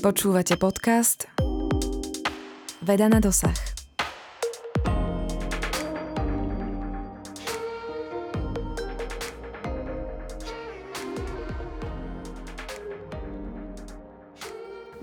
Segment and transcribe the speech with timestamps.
[0.00, 1.28] Počúvate podcast
[2.80, 3.52] Veda na dosah.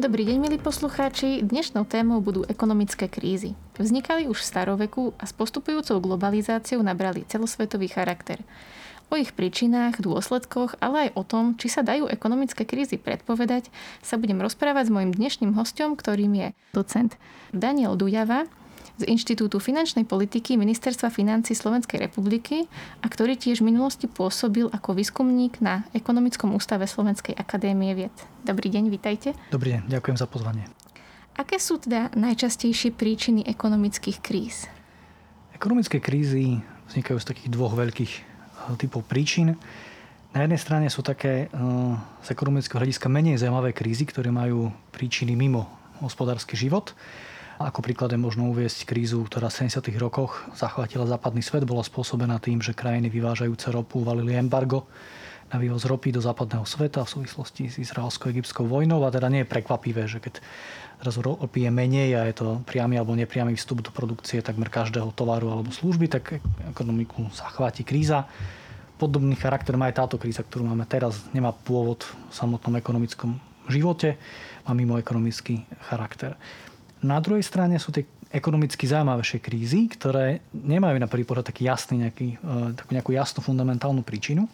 [0.02, 1.46] Dobrý deň, milí poslucháči.
[1.46, 3.54] Dnešnou témou budú ekonomické krízy.
[3.78, 8.42] Vznikali už v staroveku a s postupujúcou globalizáciou nabrali celosvetový charakter.
[9.08, 13.72] O ich príčinách, dôsledkoch, ale aj o tom, či sa dajú ekonomické krízy predpovedať,
[14.04, 17.16] sa budem rozprávať s mojim dnešným hostom, ktorým je docent
[17.56, 18.44] Daniel Dujava
[19.00, 22.68] z Inštitútu finančnej politiky Ministerstva financí Slovenskej republiky
[23.00, 28.16] a ktorý tiež v minulosti pôsobil ako výskumník na Ekonomickom ústave Slovenskej akadémie vied.
[28.44, 29.32] Dobrý deň, vitajte.
[29.56, 30.68] Dobrý deň, ďakujem za pozvanie.
[31.40, 34.68] Aké sú teda najčastejšie príčiny ekonomických kríz?
[35.56, 36.60] Ekonomické krízy
[36.92, 38.37] vznikajú z takých dvoch veľkých
[38.76, 39.56] typov príčin.
[40.36, 41.50] Na jednej strane sú také eh,
[42.26, 45.72] z ekonomického hľadiska menej zaujímavé krízy, ktoré majú príčiny mimo
[46.04, 46.92] hospodársky život.
[47.58, 49.82] Ako príklad je možno uviesť krízu, ktorá v 70.
[49.98, 54.86] rokoch zachvátila západný svet, bola spôsobená tým, že krajiny vyvážajúce ropu uvalili embargo
[55.50, 59.50] na vývoz ropy do západného sveta v súvislosti s izraelsko-egyptskou vojnou a teda nie je
[59.50, 60.44] prekvapivé, že keď
[61.02, 65.10] zrazu ropy je menej a je to priamy alebo nepriamy vstup do produkcie takmer každého
[65.16, 66.44] tovaru alebo služby, tak
[66.78, 68.30] ekonomiku zachváti kríza
[68.98, 71.22] podobný charakter má aj táto kríza, ktorú máme teraz.
[71.32, 73.38] Nemá pôvod v samotnom ekonomickom
[73.70, 74.18] živote,
[74.66, 76.34] má mimo ekonomický charakter.
[77.06, 82.10] Na druhej strane sú tie ekonomicky zaujímavejšie krízy, ktoré nemajú na prvý pohľad taký jasný,
[82.10, 84.50] nejaký, e, takú nejakú jasnú fundamentálnu príčinu.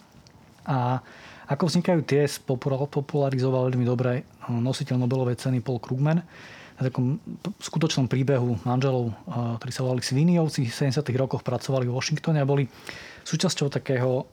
[0.68, 1.02] A
[1.50, 6.22] ako vznikajú tie, popularizoval veľmi dobre nositeľ Nobelovej ceny Paul Krugman
[6.74, 7.22] na takom
[7.62, 9.14] skutočnom príbehu manželov, e,
[9.58, 11.18] ktorí sa volali Sviniovci, v 70.
[11.18, 12.70] rokoch pracovali v Washingtone a boli
[13.24, 14.28] súčasťou takého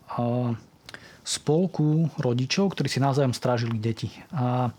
[1.23, 4.11] spolku rodičov, ktorí si navzájom strážili deti.
[4.35, 4.71] A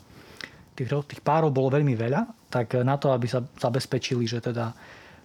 [0.76, 4.76] tých, tých párov bolo veľmi veľa, tak na to, aby sa zabezpečili, že teda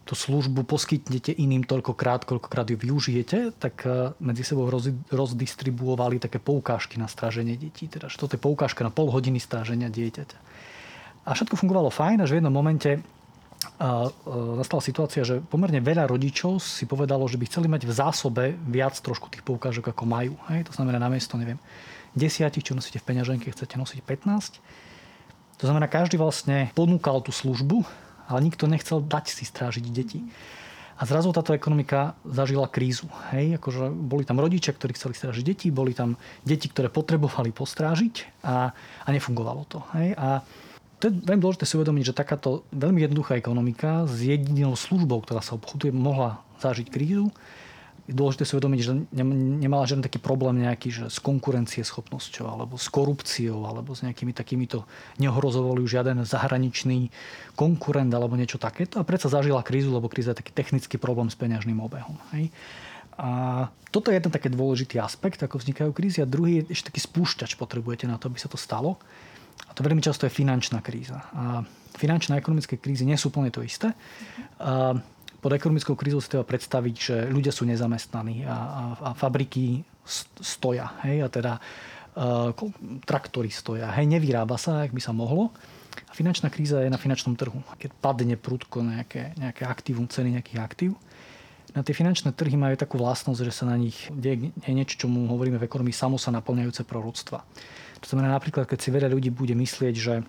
[0.07, 3.83] tú službu poskytnete iným toľkokrát, koľkokrát ju využijete, tak
[4.23, 7.91] medzi sebou roz, rozdistribuovali také poukážky na stráženie detí.
[7.91, 10.39] Teda, že toto je poukážka na pol hodiny stráženia dieťaťa.
[11.27, 13.03] A všetko fungovalo fajn, až v jednom momente
[13.77, 14.09] a
[14.57, 18.97] nastala situácia, že pomerne veľa rodičov si povedalo, že by chceli mať v zásobe viac
[18.97, 20.33] trošku tých poukážok, ako majú.
[20.49, 20.73] Hej?
[20.73, 21.61] To znamená namiesto, neviem,
[22.17, 25.61] desiatich, čo nosíte v peňaženke, chcete nosiť 15.
[25.61, 27.85] To znamená, každý vlastne ponúkal tú službu,
[28.33, 30.25] ale nikto nechcel dať si strážiť deti.
[30.97, 33.05] A zrazu táto ekonomika zažila krízu.
[33.37, 33.61] Hej?
[33.61, 38.73] Akože boli tam rodičia, ktorí chceli strážiť deti, boli tam deti, ktoré potrebovali postrážiť a,
[39.05, 39.85] a nefungovalo to.
[39.93, 40.17] Hej?
[40.17, 40.41] A
[40.97, 45.45] to je veľmi dôležité si uvedomiť, že takáto veľmi jednoduchá ekonomika s jedinou službou, ktorá
[45.45, 47.29] sa obchoduje, mohla zažiť krízu.
[48.07, 48.93] Je dôležité si uvedomiť, že
[49.61, 54.87] nemala žiadny taký problém nejaký, že s konkurencieschopnosťou, alebo s korupciou, alebo s nejakými takýmito
[55.19, 57.11] neohrozovali už žiaden zahraničný
[57.59, 59.03] konkurent alebo niečo takéto.
[59.03, 62.17] A predsa zažila krízu, lebo kríza je taký technický problém s peňažným obehom.
[62.31, 62.55] Hej.
[63.19, 63.29] A
[63.91, 66.23] toto je jeden taký dôležitý aspekt, ako vznikajú krízy.
[66.23, 69.03] A druhý je ešte taký spúšťač potrebujete na to, aby sa to stalo.
[69.65, 71.25] A to veľmi často je finančná kríza.
[71.33, 71.65] A
[71.97, 73.97] finančné a ekonomické krízy nie sú plne to isté.
[74.61, 74.93] A
[75.41, 79.85] pod ekonomickou krízou si treba predstaviť, že ľudia sú nezamestnaní a, a, a fabriky
[80.41, 80.97] stoja.
[81.07, 81.61] Hej, a teda a,
[83.05, 83.93] traktory stoja.
[83.97, 85.53] Hej, nevyrába sa, ak by sa mohlo.
[86.07, 87.65] A finančná kríza je na finančnom trhu.
[87.81, 90.93] Keď padne prudko nejaké, nejaké aktívum, ceny nejakých aktív,
[91.77, 95.29] na tie finančné trhy majú takú vlastnosť, že sa na nich deje niečo, čo mu
[95.29, 97.45] hovoríme v ekonomii samo sa naplňajúce proroctva.
[98.07, 100.23] To znamená napríklad, keď si veľa ľudí bude myslieť, že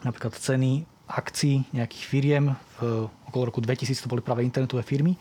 [0.00, 2.44] napríklad ceny akcií nejakých firiem
[2.80, 5.20] v okolo roku 2000 to boli práve internetové firmy,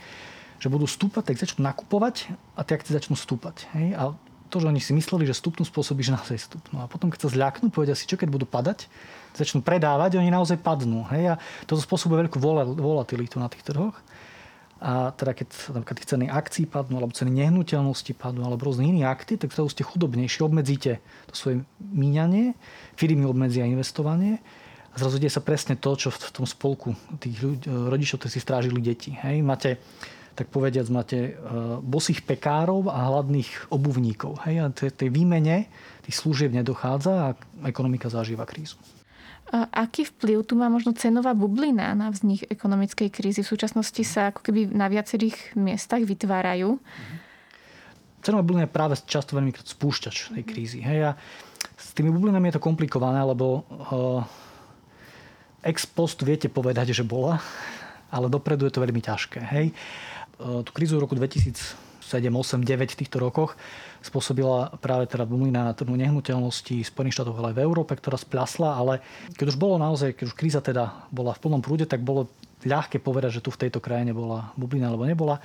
[0.62, 3.68] že budú stúpať, tak začnú nakupovať a tie akcie začnú stúpať.
[3.76, 3.98] Hej?
[4.00, 4.16] A
[4.48, 6.80] to, že oni si mysleli, že stupnú spôsobí, že naozaj stupnú.
[6.80, 8.88] A potom, keď sa zľaknú, povedia si, čo keď budú padať,
[9.36, 11.08] začnú predávať, oni naozaj padnú.
[11.12, 11.36] Hej?
[11.36, 12.40] A toto spôsobuje veľkú
[12.80, 14.00] volatilitu na tých trhoch.
[14.82, 19.38] A teda keď napríklad ceny akcií padnú, alebo ceny nehnuteľnosti padnú, alebo rôzne iné akty,
[19.38, 20.98] tak to ste chudobnejšie, obmedzíte
[21.30, 22.58] to svoje míňanie,
[22.98, 24.42] firmy obmedzia investovanie
[24.92, 28.42] a zrazu deje sa presne to, čo v tom spolku tých ľudí, rodičov, ktorí si
[28.44, 29.16] strážili deti.
[29.16, 29.40] Hej?
[29.40, 29.80] Máte,
[30.36, 34.44] tak povediac, máte uh, bosých pekárov a hladných obuvníkov.
[34.50, 34.56] Hej?
[34.60, 35.72] A tej výmene
[36.04, 37.28] tých služieb nedochádza a
[37.64, 38.76] ekonomika zažíva krízu.
[39.52, 43.44] Aký vplyv tu má možno cenová bublina na vznik ekonomickej krízy?
[43.44, 46.80] V súčasnosti sa ako keby na viacerých miestach vytvárajú.
[48.24, 50.80] Cenová bublina je práve často veľmi spúšťač tej krízy.
[50.80, 51.12] Hej?
[51.12, 51.20] A
[51.76, 54.24] s tými bublinami je to komplikované, lebo uh,
[55.68, 57.44] ex post viete povedať, že bola,
[58.08, 59.40] ale dopredu je to veľmi ťažké.
[59.52, 59.76] Hej?
[60.40, 63.56] Uh, tú krízu v roku 2007 7, 8, 9 v týchto rokoch
[64.04, 68.76] spôsobila práve teda na trhu nehnuteľnosti v Spojených štátoch, ale aj v Európe, ktorá splasla,
[68.76, 69.00] ale
[69.40, 72.28] keď už bolo naozaj, keď už kríza teda bola v plnom prúde, tak bolo
[72.68, 75.40] ľahké povedať, že tu v tejto krajine bola bublina alebo nebola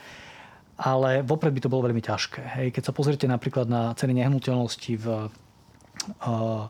[0.76, 2.40] ale vopred by to bolo veľmi ťažké.
[2.60, 2.68] Hej.
[2.76, 5.06] Keď sa pozriete napríklad na ceny nehnuteľnosti v,
[6.20, 6.68] uh,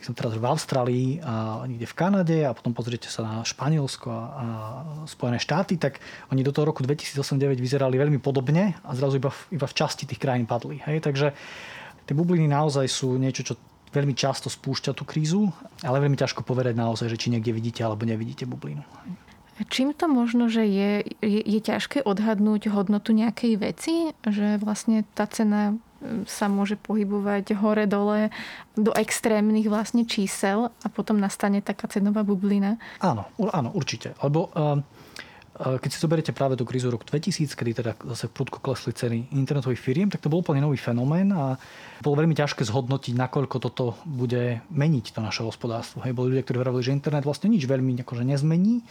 [0.00, 4.20] som teraz v Austrálii a niekde v Kanade a potom pozriete sa na Španielsko a,
[4.20, 4.46] a
[5.08, 5.98] Spojené štáty, tak
[6.30, 10.04] oni do toho roku 2008-2009 vyzerali veľmi podobne a zrazu iba v, iba v časti
[10.04, 10.78] tých krajín padli.
[10.84, 11.00] Hej.
[11.00, 11.32] Takže
[12.04, 13.54] tie bubliny naozaj sú niečo, čo
[13.90, 15.48] veľmi často spúšťa tú krízu,
[15.80, 18.84] ale veľmi ťažko povedať naozaj, že či niekde vidíte alebo nevidíte bublinu.
[19.72, 25.24] Čím to možno, že je, je, je ťažké odhadnúť hodnotu nejakej veci, že vlastne tá
[25.24, 25.80] cena
[26.26, 28.30] sa môže pohybovať hore-dole
[28.76, 32.78] do extrémnych vlastne čísel a potom nastane taká cenová bublina?
[33.00, 34.12] Áno, áno, určite.
[34.20, 34.80] Lebo uh,
[35.56, 39.80] keď si zoberiete práve tú krízu roku 2000, kedy teda zase prudko klesli ceny internetových
[39.80, 41.56] firiem, tak to bol úplne nový fenomén a
[42.04, 46.04] bolo veľmi ťažké zhodnotiť, nakoľko toto bude meniť to naše hospodárstvo.
[46.04, 48.84] Hej, boli ľudia, ktorí hovorili, že internet vlastne nič veľmi akože nezmení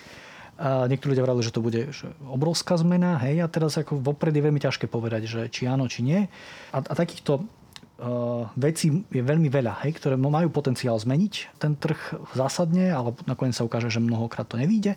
[0.55, 4.31] a niektorí ľudia vravili, že to bude že obrovská zmena, hej, a teraz ako vopred
[4.31, 6.31] je veľmi ťažké povedať, že či áno, či nie.
[6.71, 12.31] A, a takýchto uh, vecí je veľmi veľa, hej, ktoré majú potenciál zmeniť ten trh
[12.31, 14.95] zásadne, ale nakoniec sa ukáže, že mnohokrát to nevíde.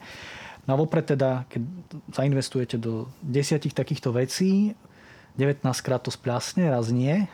[0.71, 1.63] No vopred teda, keď
[2.13, 4.79] zainvestujete do desiatich takýchto vecí,
[5.39, 7.27] 19 krát to spľasne, raz nie.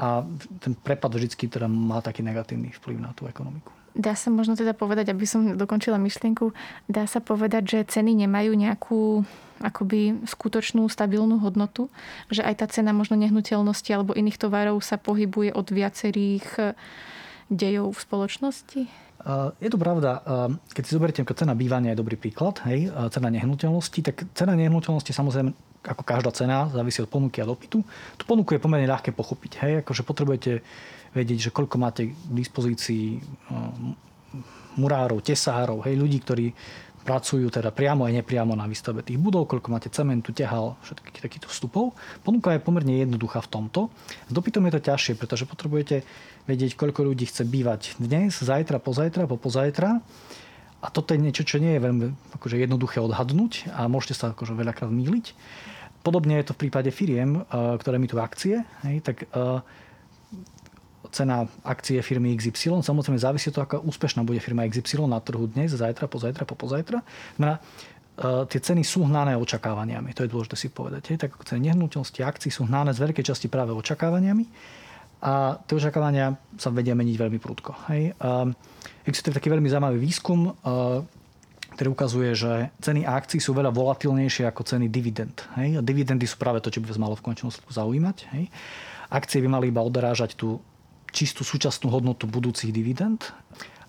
[0.00, 0.24] A
[0.64, 3.79] ten prepad vždy teda má taký negatívny vplyv na tú ekonomiku.
[3.90, 6.54] Dá sa možno teda povedať, aby som dokončila myšlienku,
[6.86, 9.26] dá sa povedať, že ceny nemajú nejakú
[9.60, 11.92] akoby skutočnú stabilnú hodnotu,
[12.32, 16.72] že aj tá cena možno nehnuteľnosti alebo iných tovarov sa pohybuje od viacerých eh,
[17.50, 18.82] dejov v spoločnosti?
[19.60, 20.24] Je to pravda.
[20.72, 25.52] Keď si zoberiete, cena bývania je dobrý príklad, hej, cena nehnuteľnosti, tak cena nehnuteľnosti samozrejme
[25.84, 27.84] ako každá cena závisí od ponuky a dopytu.
[28.16, 29.52] Tu ponuku je pomerne ľahké pochopiť.
[29.64, 30.64] Hej, akože potrebujete
[31.14, 34.38] vedieť, že koľko máte k dispozícii eh,
[34.78, 36.46] murárov, tesárov, hej, ľudí, ktorí
[37.00, 41.48] pracujú teda priamo aj nepriamo na výstavbe tých budov, koľko máte cementu, ťahal, všetkých takýchto
[41.48, 41.96] vstupov.
[42.20, 43.80] Ponuka je pomerne jednoduchá v tomto.
[44.28, 46.04] S dopytom je to ťažšie, pretože potrebujete
[46.44, 49.98] vedieť, koľko ľudí chce bývať dnes, zajtra, pozajtra, popozajtra.
[50.80, 54.56] A toto je niečo, čo nie je veľmi akože jednoduché odhadnúť a môžete sa akože
[54.56, 55.36] veľakrát míliť.
[56.00, 58.64] Podobne je to v prípade firiem, eh, ktoré mi tu akcie.
[58.84, 59.60] Hej, tak uh,
[61.10, 62.82] cena akcie firmy XY.
[62.82, 67.02] Samozrejme závisí to, aká úspešná bude firma XY na trhu dnes, zajtra, pozajtra, popozajtra.
[67.36, 67.62] Znamená, e,
[68.48, 70.14] tie ceny sú hnané očakávaniami.
[70.16, 71.14] To je dôležité si povedať.
[71.14, 71.26] Hej.
[71.26, 74.44] Tak ako ceny nehnuteľnosti akcií sú hnané z veľkej časti práve očakávaniami
[75.20, 77.76] a tie očakávania sa vedia meniť veľmi prudko.
[77.92, 78.16] Hej.
[79.04, 80.52] Existuje taký veľmi zaujímavý výskum, e,
[81.76, 85.44] ktorý ukazuje, že ceny akcií sú veľa volatilnejšie ako ceny dividend.
[85.60, 85.78] Hej.
[85.78, 88.16] A dividendy sú práve to, čo by vás malo v končnom zaujímať.
[88.32, 88.44] Hej.
[89.12, 90.64] Akcie by mali iba odrážať tú
[91.10, 93.30] čistú súčasnú hodnotu budúcich dividend,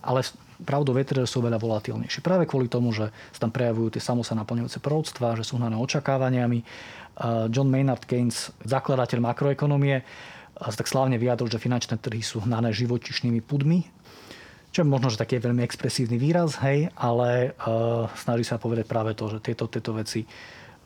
[0.01, 0.25] ale
[0.61, 2.21] pravdou je teda, že sú veľa volatilnejšie.
[2.21, 4.37] Práve kvôli tomu, že sa tam prejavujú tie samo sa
[5.37, 6.59] že sú hnané očakávaniami.
[7.49, 10.05] John Maynard Keynes, zakladateľ makroekonomie,
[10.57, 13.81] sa tak slávne vyjadril, že finančné trhy sú hnané živočišnými pudmi,
[14.71, 18.87] čo je možno, že taký je veľmi expresívny výraz, hej, ale uh, snaží sa povedať
[18.87, 20.23] práve to, že tieto, tieto veci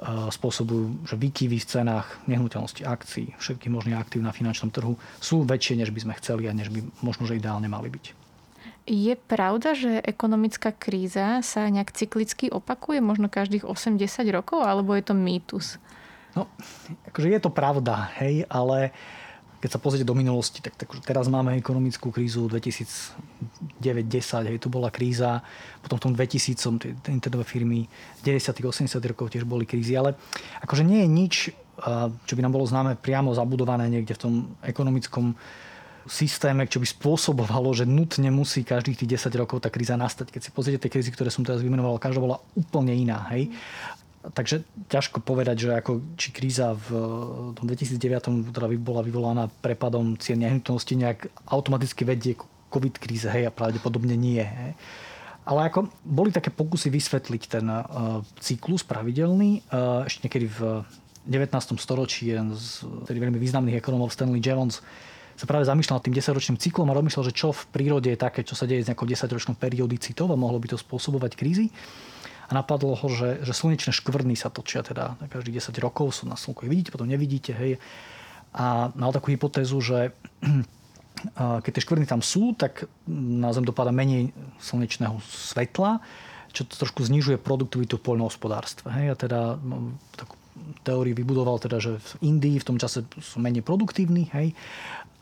[0.03, 5.79] spôsobujú, že výkyvy v cenách nehnuteľnosti, akcií, všetkých možných aktív na finančnom trhu sú väčšie,
[5.79, 8.05] než by sme chceli a než by možno, že ideálne mali byť.
[8.85, 13.97] Je pravda, že ekonomická kríza sa nejak cyklicky opakuje, možno každých 80
[14.29, 15.81] rokov, alebo je to mýtus?
[16.35, 16.51] No,
[17.09, 19.24] akože je to pravda, hej, ale uh,
[19.59, 24.91] keď sa pozrite do minulosti, tak, tak teraz máme ekonomickú krízu 2009-10, hej, tu bola
[24.91, 25.41] kríza,
[25.81, 27.89] potom v tom 2000 tie internetové firmy
[28.21, 30.13] 90 80 rokov tiež boli krízy, ale
[30.61, 31.35] akože nie je nič,
[32.25, 34.33] čo by nám bolo známe priamo zabudované niekde v tom
[34.63, 35.35] ekonomickom
[36.05, 40.29] systéme, čo by spôsobovalo, že nutne musí každých tých 10 rokov tá kríza nastať.
[40.29, 43.25] Keď si pozriete tie krízy, ktoré som teraz vymenoval, každá bola úplne iná.
[43.33, 43.49] Hej?
[44.33, 46.87] Takže ťažko povedať, že ako, či kríza v
[47.53, 52.41] tom 2009 teda bola vyvolaná prepadom cien nehnuteľnosti nejak automaticky vedie k
[52.73, 54.41] COVID kríze, hej, a pravdepodobne nie.
[54.41, 54.73] Hej.
[55.45, 59.61] Ale ako boli také pokusy vysvetliť ten uh, cyklus pravidelný.
[59.69, 60.81] Uh, ešte niekedy v
[61.29, 61.53] 19.
[61.77, 64.81] storočí jeden z tedy veľmi významných ekonomov Stanley Jevons
[65.35, 68.55] sa práve zamýšľal tým 10-ročným cyklom a rozmýšľal, že čo v prírode je také, čo
[68.55, 71.75] sa deje s nejakou 10-ročnou periodicitou a mohlo by to spôsobovať krízy
[72.45, 76.37] a napadlo ho, že, že slnečné škvrny sa točia teda každých 10 rokov, sú na
[76.37, 77.81] slnku vidíte, potom nevidíte, hej.
[78.55, 80.13] A mal takú hypotézu, že
[81.63, 84.29] keď tie škvrny tam sú, tak na Zem dopada menej
[84.61, 85.99] slnečného svetla,
[86.55, 88.87] čo to trošku znižuje produktivitu v poľnohospodárstve.
[88.93, 89.05] Hej.
[89.11, 89.39] A teda
[90.15, 90.39] takú
[90.87, 94.55] teórii vybudoval teda, že v Indii v tom čase sú menej produktívni, hej,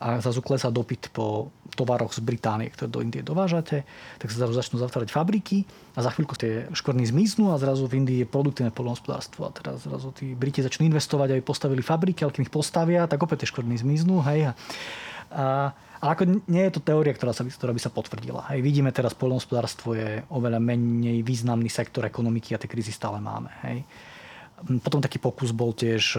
[0.04, 1.48] a zrazu klesá dopyt po
[1.80, 3.88] tovaroch z Británie, ktoré do Indie dovážate,
[4.20, 5.64] tak sa zrazu začnú zatvárať fabriky
[5.96, 9.88] a za chvíľku tie škvrny zmiznú a zrazu v Indii je produktívne poľnohospodárstvo a teraz
[9.88, 13.50] zrazu tí Briti začnú investovať, aby postavili fabriky, ale keď ich postavia, tak opäť tie
[13.56, 14.20] škvrny zmiznú.
[14.28, 14.52] Hej.
[14.52, 15.72] A,
[16.04, 18.52] a ako nie je to teória, ktorá, sa, ktorá by sa potvrdila.
[18.52, 18.60] Hej.
[18.60, 23.50] Vidíme teraz, poľnohospodárstvo je oveľa menej významný sektor ekonomiky a tie krízy stále máme.
[23.64, 23.88] Hej.
[24.82, 26.18] Potom taký pokus bol tiež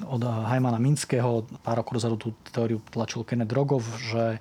[0.00, 4.40] od Hajmana Minského, pár rokov dozadu tú teóriu tlačil Kenneth Rogov, že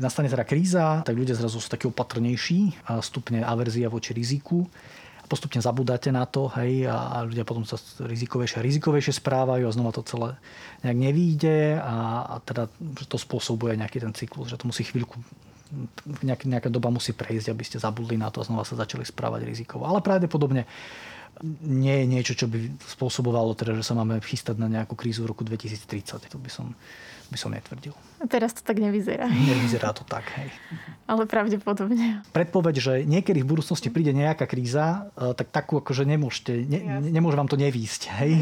[0.00, 4.64] nastane teda kríza, tak ľudia zrazu sú takí opatrnejší a stupne averzia voči riziku
[5.20, 9.74] a postupne zabudáte na to, hej, a ľudia potom sa rizikovejšie a rizikovejšie správajú a
[9.74, 10.40] znova to celé
[10.80, 12.72] nejak nevíde a, a teda
[13.04, 15.20] to spôsobuje nejaký ten cyklus, že to musí chvíľku
[16.24, 19.44] nejaká, nejaká doba musí prejsť, aby ste zabudli na to a znova sa začali správať
[19.48, 19.88] rizikovo.
[19.88, 20.68] Ale pravdepodobne
[21.64, 25.32] nie je niečo, čo by spôsobovalo teda, že sa máme chystať na nejakú krízu v
[25.32, 26.28] roku 2030.
[26.28, 26.76] To by som,
[27.32, 27.96] by som netvrdil.
[28.30, 29.26] Teraz to tak nevyzerá.
[29.26, 30.48] Nevyzerá to tak, hej.
[31.10, 32.22] Ale pravdepodobne.
[32.30, 37.34] Predpoveď, že niekedy v budúcnosti príde nejaká kríza, e, tak takú akože nemôžete, ne, nemôže
[37.34, 38.02] vám to nevísť.
[38.22, 38.32] Hej.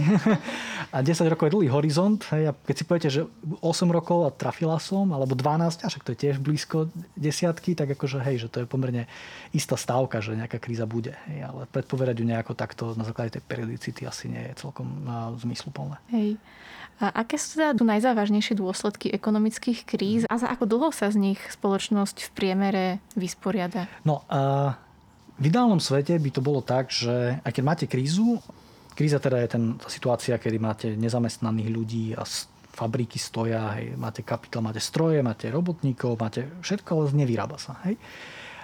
[0.94, 2.20] A 10 rokov je dlhý horizont.
[2.34, 2.50] Hej.
[2.50, 3.20] A keď si poviete, že
[3.64, 7.96] 8 rokov a trafila som, alebo 12, a však to je tiež blízko desiatky, tak
[7.96, 9.08] akože hej, že to je pomerne
[9.56, 11.16] istá stávka, že nejaká kríza bude.
[11.32, 11.48] Hej.
[11.48, 14.86] Ale predpovedať ju nejako takto na základe tej periodicity asi nie je celkom
[15.40, 15.96] zmysluplné.
[16.12, 16.36] Hej.
[17.00, 21.40] A aké sú teda najzávažnejšie dôsledky ekonomických kríz a za ako dlho sa z nich
[21.40, 22.84] spoločnosť v priemere
[23.14, 23.86] vysporiada?
[24.02, 24.74] No, a
[25.40, 28.42] v ideálnom svete by to bolo tak, že aj keď máte krízu,
[28.92, 32.26] kríza teda je ten, tá situácia, kedy máte nezamestnaných ľudí a
[32.70, 37.80] fabriky stoja, hej, máte kapitál, máte stroje, máte robotníkov, máte všetko, ale nevyrába sa.
[37.88, 37.96] Hej.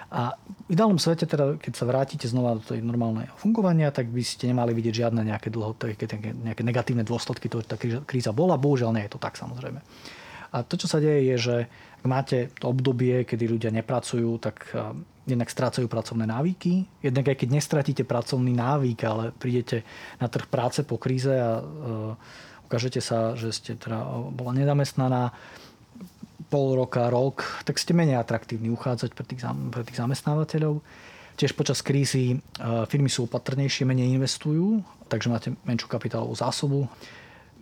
[0.07, 4.23] A v ideálnom svete, teda, keď sa vrátite znova do tej normálneho fungovania, tak by
[4.23, 5.75] ste nemali vidieť žiadne nejaké dlho,
[6.47, 8.55] nejaké negatívne dôsledky toho, že tá kríza bola.
[8.55, 9.83] Bohužiaľ nie je to tak samozrejme.
[10.53, 11.57] A to, čo sa deje, je, že
[12.03, 14.71] ak máte to obdobie, kedy ľudia nepracujú, tak
[15.27, 16.87] jednak strácajú pracovné návyky.
[17.03, 19.83] Jednak aj keď nestratíte pracovný návyk, ale prídete
[20.23, 22.15] na trh práce po kríze a uh,
[22.71, 25.35] ukážete sa, že ste teda bola nezamestnaná,
[26.47, 29.43] pol roka, rok, tak ste menej atraktívni uchádzať pre tých,
[29.75, 30.79] pre tých zamestnávateľov.
[31.37, 32.37] Tiež počas krízy e,
[32.87, 36.87] firmy sú opatrnejšie, menej investujú, takže máte menšiu kapitálovú zásobu.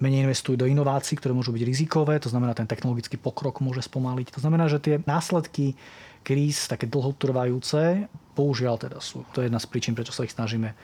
[0.04, 4.36] Menej investujú do inovácií, ktoré môžu byť rizikové, to znamená, ten technologický pokrok môže spomaliť.
[4.36, 5.80] To znamená, že tie následky
[6.20, 8.04] kríz, také dlhotrvajúce,
[8.36, 9.24] použiaľ teda sú.
[9.32, 10.76] To je jedna z príčin, prečo sa ich snažíme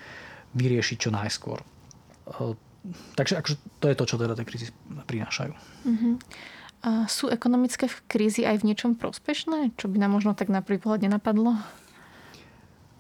[0.56, 1.60] vyriešiť čo najskôr.
[1.60, 2.56] E,
[3.16, 4.72] takže akože to je to, čo teda tie krízy
[5.04, 5.52] prinášajú.
[5.84, 6.14] Mm-hmm.
[6.80, 9.76] A sú ekonomické krízy aj v niečom prospešné?
[9.76, 11.60] Čo by nám možno tak na prvý pohľad nenapadlo?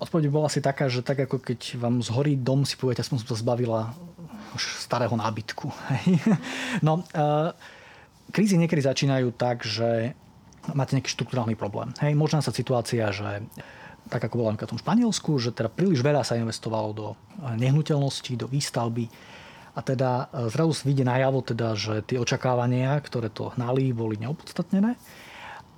[0.00, 3.36] Odpoveď bola asi taká, že tak ako keď vám zhorí dom, si poviete, som sa
[3.36, 3.92] zbavila
[4.54, 5.70] už starého nábytku.
[6.86, 7.50] no, uh,
[8.30, 10.14] krízy niekedy začínajú tak, že
[10.72, 11.90] máte nejaký štruktúrálny problém.
[11.98, 13.44] Hej, možná sa situácia, že
[14.10, 17.06] tak ako bola v tom Španielsku, že teda príliš veľa sa investovalo do
[17.56, 19.06] nehnuteľností, do výstavby,
[19.70, 24.98] a teda e, zrazu vyjde najavo, teda, že tie očakávania, ktoré to hnali, boli neopodstatnené.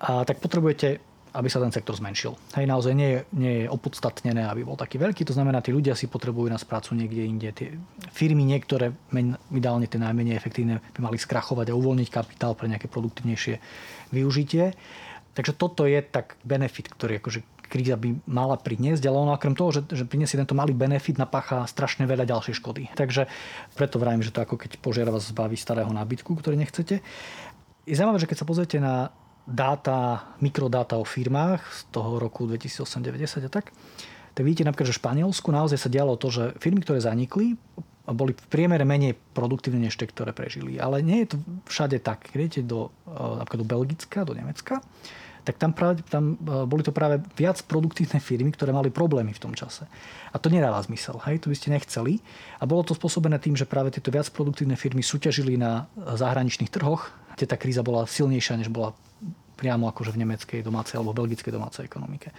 [0.03, 0.99] A tak potrebujete
[1.33, 2.37] aby sa ten sektor zmenšil.
[2.57, 5.25] Hej, naozaj nie nie je opodstatnené, aby bol taký veľký.
[5.29, 7.49] To znamená, tí ľudia si potrebujú nás prácu niekde inde.
[7.57, 7.77] Tie
[8.13, 8.93] firmy niektoré,
[9.49, 13.55] ideálne tie najmenej efektívne, by mali skrachovať a uvoľniť kapitál pre nejaké produktívnejšie
[14.13, 14.77] využitie.
[15.33, 17.41] Takže toto je tak benefit, ktorý akože
[17.73, 21.65] kríza by mala priniesť, ale ono okrem toho, že, že priniesie tento malý benefit, napácha
[21.65, 22.93] strašne veľa ďalšej škody.
[22.93, 23.25] Takže
[23.73, 27.01] preto vravím, že to ako keď požiar vás zbaví starého nábytku, ktorý nechcete.
[27.89, 29.09] Je zaujímavé, že keď sa pozriete na
[29.47, 33.75] dáta, mikrodáta o firmách z toho roku 2008-90 a tak,
[34.33, 37.61] tak vidíte napríklad, že v Španielsku naozaj sa dialo to, že firmy, ktoré zanikli,
[38.09, 40.81] boli v priemere menej produktívne než tie, ktoré prežili.
[40.81, 41.37] Ale nie je to
[41.71, 42.27] všade tak.
[42.33, 44.83] Keď idete do, eh, napríklad do Belgicka, do Nemecka,
[45.43, 49.43] tak tam, práve, tam e, boli to práve viac produktívne firmy, ktoré mali problémy v
[49.43, 49.91] tom čase.
[50.31, 52.23] A to nedáva zmysel, hej, to by ste nechceli.
[52.63, 57.11] A bolo to spôsobené tým, že práve tieto viac produktívne firmy súťažili na zahraničných trhoch,
[57.37, 58.97] kde tá kríza bola silnejšia, než bola
[59.57, 62.35] priamo akože v nemeckej domácej alebo belgickej domácej ekonomike.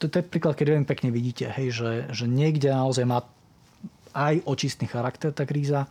[0.00, 3.22] To, to je príklad, keď veľmi pekne vidíte, hej, že, že niekde naozaj má
[4.14, 5.90] aj očistný charakter tá kríza,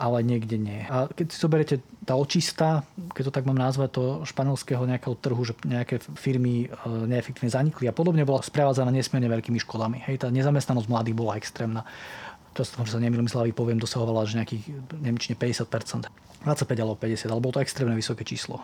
[0.00, 0.80] ale niekde nie.
[0.88, 1.76] A keď si zoberiete
[2.08, 6.68] tá očista, keď to tak mám nazvať, to španielského nejakého trhu, že nejaké firmy e,
[7.04, 10.00] neefektívne zanikli a podobne, bola sprevádzaná nesmierne veľkými škodami.
[10.08, 11.84] Hej, tá nezamestnanosť mladých bola extrémna.
[12.54, 14.64] To že sa nemýlim, slavy poviem, dosahovala že nejakých
[14.98, 16.10] nemčne 50%,
[16.42, 18.58] 25 alebo 50, ale to extrémne vysoké číslo.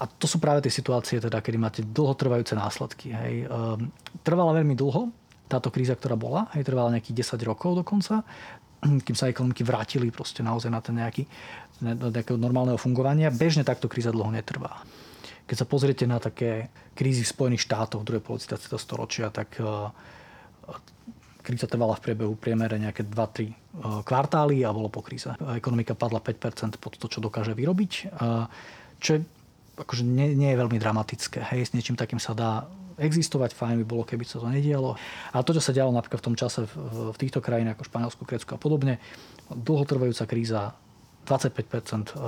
[0.00, 3.14] A to sú práve tie situácie, teda, kedy máte dlhotrvajúce následky.
[3.14, 3.34] Hej.
[3.46, 3.92] Ehm,
[4.26, 5.12] trvala veľmi dlho
[5.46, 8.24] táto kríza, ktorá bola, hej, trvala nejakých 10 rokov dokonca
[8.82, 11.22] kým sa ekonomiky vrátili proste naozaj na ten nejaký
[11.86, 13.30] nejakého normálneho fungovania.
[13.30, 14.82] Bežne takto kríza dlho netrvá.
[15.46, 19.58] Keď sa pozriete na také krízy v Spojených štátoch v druhej polovici storočia, tak
[21.42, 25.28] kríza trvala v priebehu priemere nejaké 2-3 kvartály a bolo po kríze.
[25.58, 27.92] Ekonomika padla 5% pod to, čo dokáže vyrobiť,
[29.02, 29.20] čo je,
[29.76, 31.42] akože nie, nie je veľmi dramatické.
[31.52, 32.64] Hej, s niečím takým sa dá
[33.00, 34.94] existovať, fajn by bolo, keby sa to nedialo.
[35.32, 36.72] A to, čo sa dialo napríklad v tom čase v,
[37.10, 39.02] v týchto krajinách ako Španielsku, Grécku a podobne,
[39.50, 40.76] dlhotrvajúca kríza
[41.22, 42.24] 25% e,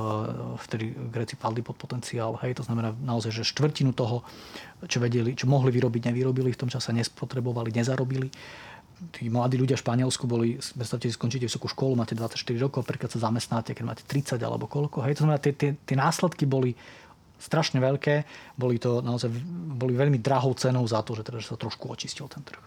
[0.54, 2.38] vtedy Gréci padli pod potenciál.
[2.42, 4.22] Hej, to znamená naozaj, že štvrtinu toho,
[4.86, 8.30] čo, vedeli, čo mohli vyrobiť, nevyrobili, v tom čase nespotrebovali, nezarobili.
[9.14, 13.10] Tí mladí ľudia v Španielsku boli, predstavte si, skončíte vysokú školu, máte 24 rokov, príklad
[13.10, 15.02] sa zamestnáte, keď máte 30 alebo koľko.
[15.02, 16.78] Hej, to znamená, tie, tie, tie následky boli
[17.38, 18.24] strašne veľké.
[18.56, 19.28] Boli to naozaj
[19.74, 22.62] boli veľmi drahou cenou za to, že, teda, že sa trošku očistil ten trh.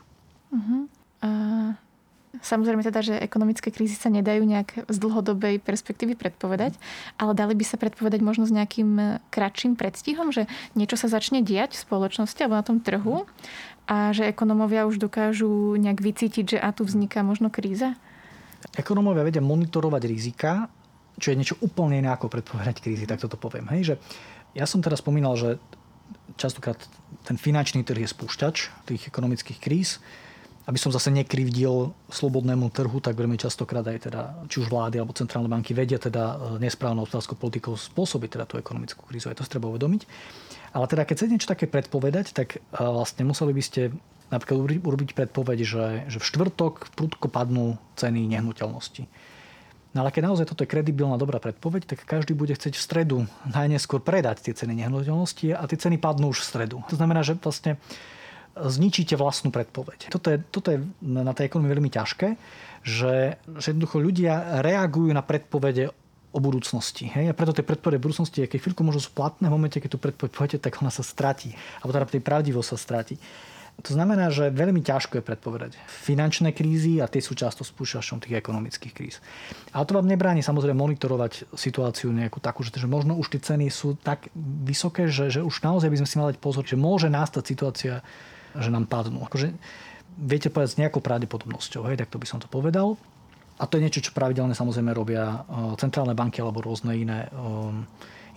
[2.41, 6.77] Samozrejme teda, že ekonomické krízy sa nedajú nejak z dlhodobej perspektívy predpovedať,
[7.17, 11.41] ale dali by sa predpovedať možno s nejakým e, kratším predstihom, že niečo sa začne
[11.41, 13.25] diať v spoločnosti alebo na tom trhu
[13.87, 17.95] a že ekonomovia už dokážu nejak vycítiť, že a tu vzniká možno kríza?
[18.75, 20.67] Ekonómovia vedia monitorovať rizika,
[21.17, 23.65] čo je niečo úplne iné ako predpovedať krízy, tak toto poviem.
[23.73, 23.95] Hej, že
[24.53, 25.57] ja som teraz spomínal, že
[26.37, 26.77] častokrát
[27.25, 30.03] ten finančný trh je spúšťač tých ekonomických kríz.
[30.67, 34.21] Aby som zase nekrivdil slobodnému trhu, tak veľmi častokrát aj teda,
[34.51, 38.59] či už vlády alebo centrálne banky vedia teda e, nesprávnou hospodárskou politikou spôsobiť teda tú
[38.59, 39.31] ekonomickú krízu.
[39.31, 40.03] Aj to treba uvedomiť.
[40.75, 43.95] Ale teda keď chcete niečo také predpovedať, tak e, vlastne museli by ste
[44.27, 49.07] napríklad urobiť predpoveď, že, že v štvrtok prudko padnú ceny nehnuteľnosti
[49.97, 53.17] No ale keď naozaj toto je kredibilná dobrá predpoveď, tak každý bude chcieť v stredu
[53.49, 56.77] najneskôr predať tie ceny nehnuteľnosti a tie ceny padnú už v stredu.
[56.93, 57.81] To znamená, že vlastne
[58.65, 60.09] zničíte vlastnú predpoveď.
[60.09, 62.27] Toto je, toto je na tej ekonomii veľmi ťažké,
[62.81, 65.93] že, že jednoducho ľudia reagujú na predpovede
[66.35, 67.09] o budúcnosti.
[67.09, 67.31] Hej?
[67.31, 70.61] A preto tie predpovede budúcnosti, keď chvíľku možno sú platné, v momente, keď tu predpoveď
[70.61, 71.55] tak ona sa stratí.
[71.81, 73.15] Alebo teda tej pravdivosť sa stratí.
[73.85, 78.41] To znamená, že veľmi ťažko je predpovedať finančné krízy a tie sú často spúšťačom tých
[78.41, 79.21] ekonomických kríz.
[79.69, 83.69] Ale to vám nebráni samozrejme monitorovať situáciu nejakú takú, že, že možno už tie ceny
[83.69, 84.33] sú tak
[84.65, 87.93] vysoké, že, že už naozaj by sme si mali dať pozor, že môže nastať situácia,
[88.57, 89.23] že nám padnú.
[89.23, 89.53] Akože,
[90.17, 92.97] viete povedať s nejakou pravdepodobnosťou, hej, tak to by som to povedal.
[93.57, 97.85] A to je niečo, čo pravidelne samozrejme robia eh, centrálne banky alebo rôzne iné um,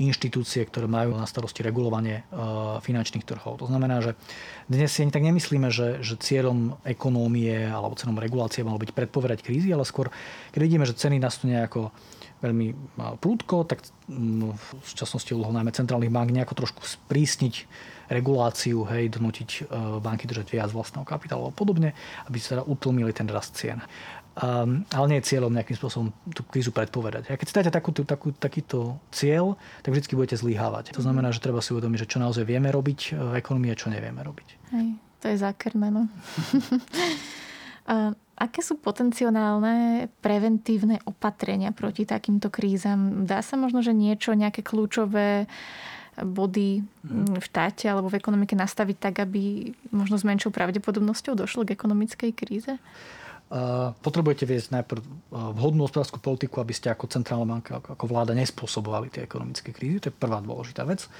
[0.01, 2.33] inštitúcie, ktoré majú na starosti regulovanie e,
[2.81, 3.61] finančných trhov.
[3.61, 4.17] To znamená, že
[4.65, 9.45] dnes si ani tak nemyslíme, že, že cieľom ekonómie alebo cieľom regulácie malo byť predpovedať
[9.45, 10.09] krízy, ale skôr,
[10.57, 11.93] keď vidíme, že ceny nastú nejako
[12.41, 12.75] veľmi e,
[13.21, 17.55] prúdko, tak v súčasnosti úlohou najmä centrálnych bank nejako trošku sprísniť
[18.11, 19.61] reguláciu, hej, donútiť e,
[20.03, 21.95] banky držať viac vlastného kapitálu a podobne,
[22.27, 23.79] aby sa teda utlmili ten rast cien.
[24.41, 27.35] Um, ale nie je cieľom nejakým spôsobom tú krízu predpovedať.
[27.35, 30.95] A keď si dáte takú, takú, takýto cieľ, tak vždy budete zlyhávať.
[30.95, 33.91] To znamená, že treba si uvedomiť, že čo naozaj vieme robiť v ekonomii a čo
[33.91, 34.49] nevieme robiť.
[34.71, 36.07] Hej, to je zákerné, no.
[38.41, 43.29] aké sú potenciálne preventívne opatrenia proti takýmto krízam?
[43.29, 45.45] Dá sa možno, že niečo, nejaké kľúčové
[46.27, 51.75] body v štáte alebo v ekonomike nastaviť tak, aby možno s menšou pravdepodobnosťou došlo k
[51.75, 52.77] ekonomickej kríze?
[53.99, 55.03] potrebujete viesť najprv
[55.59, 59.99] vhodnú hospodárskú politiku, aby ste ako centrálna banka, ako vláda nespôsobovali tie ekonomické krízy.
[60.07, 61.11] To je prvá dôležitá vec.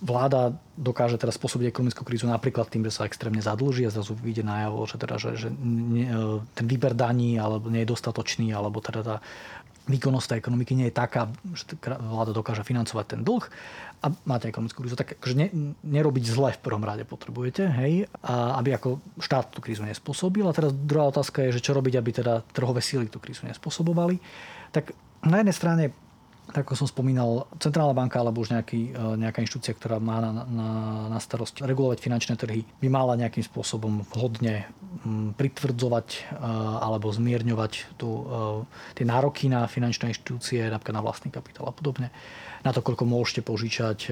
[0.00, 4.46] Vláda dokáže teraz spôsobiť ekonomickú krízu napríklad tým, že sa extrémne zadlží a zrazu vyjde
[4.48, 6.06] najavo, že, teda, že, že ne,
[6.56, 9.16] ten výber daní alebo nie je dostatočný, alebo teda tá
[9.88, 13.44] výkonnosť tej ekonomiky nie je taká, že vláda dokáže financovať ten dlh
[13.98, 15.46] a máte ekonomickú krízu, tak akože ne,
[15.82, 20.46] nerobiť zle v prvom rade potrebujete, hej, a aby ako štát tú krízu nespôsobil.
[20.46, 24.22] A teraz druhá otázka je, že čo robiť, aby teda trhové síly tú krízu nespôsobovali.
[24.70, 24.94] Tak
[25.26, 25.84] na jednej strane
[26.48, 30.32] tak ako som spomínal, centrálna banka alebo už nejaký, e, nejaká inštitúcia, ktorá má na,
[30.48, 30.68] na,
[31.12, 34.64] na starosti regulovať finančné trhy, by mala nejakým spôsobom vhodne
[35.04, 36.20] mm, pritvrdzovať e,
[36.80, 38.22] alebo zmierňovať tu, e,
[38.96, 42.08] tie nároky na finančné inštitúcie, napríklad na vlastný kapitál a podobne
[42.66, 44.10] na to, koľko môžete požičať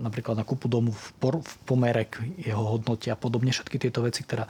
[0.00, 3.52] napríklad na kúpu domu v, por, v pomere k jeho hodnote a podobne.
[3.52, 4.48] Všetky tieto veci, ktoré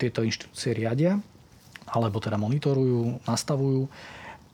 [0.00, 1.20] tieto inštitúcie riadia
[1.84, 3.86] alebo teda monitorujú, nastavujú.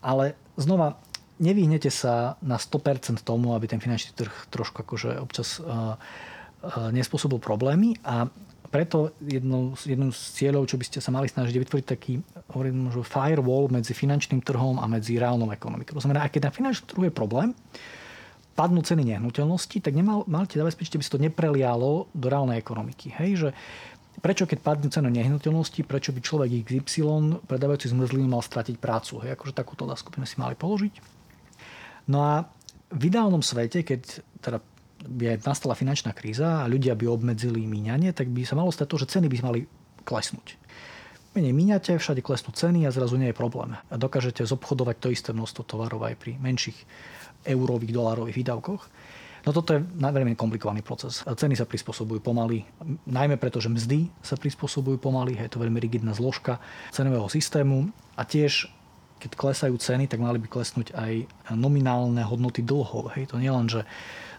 [0.02, 0.98] Ale znova,
[1.40, 7.40] nevyhnete sa na 100% tomu, aby ten finančný trh trošku akože občas uh, uh, nespôsobil
[7.40, 8.28] problémy a
[8.70, 12.22] preto jednou, jednou z cieľov, čo by ste sa mali snažiť, vytvoriť taký
[12.54, 15.98] hovorím, že firewall medzi finančným trhom a medzi reálnou ekonomikou.
[15.98, 17.50] To znamená, aj keď na finančnom trhu je problém,
[18.54, 23.10] padnú ceny nehnuteľnosti, tak nemal, máte zabezpečiť, aby sa to neprelialo do reálnej ekonomiky.
[23.18, 23.48] Hej, že
[24.22, 29.18] prečo keď padnú cena nehnuteľnosti, prečo by človek XY predávajúci zmrzlinu mal stratiť prácu.
[29.26, 31.09] Hej, akože takúto otázku by sme si mali položiť.
[32.08, 32.34] No a
[32.90, 34.58] v ideálnom svete, keď teda
[35.00, 38.96] by nastala finančná kríza a ľudia by obmedzili míňanie, tak by sa malo stať to,
[39.00, 39.60] že ceny by mali
[40.04, 40.60] klesnúť.
[41.30, 43.78] Menej míňate, všade klesnú ceny a zrazu nie je problém.
[43.78, 46.74] A dokážete zobchodovať to isté množstvo tovarov aj pri menších
[47.46, 48.82] eurových, dolárových výdavkoch.
[49.40, 51.24] No toto je veľmi komplikovaný proces.
[51.24, 52.60] Ceny sa prispôsobujú pomaly,
[53.08, 56.60] najmä preto, že mzdy sa prispôsobujú pomaly, je to veľmi rigidná zložka
[56.92, 57.88] cenového systému
[58.20, 58.68] a tiež
[59.20, 63.12] keď klesajú ceny, tak mali by klesnúť aj nominálne hodnoty dlhov.
[63.12, 63.84] Hej, to nie len, že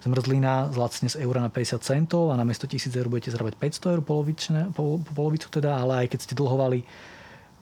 [0.02, 3.94] zmrzlina zlacne z eura na 50 centov a na miesto 1000 eur budete zarábať 500
[3.94, 6.82] eur polovične, pol, polovicu teda, ale aj keď ste dlhovali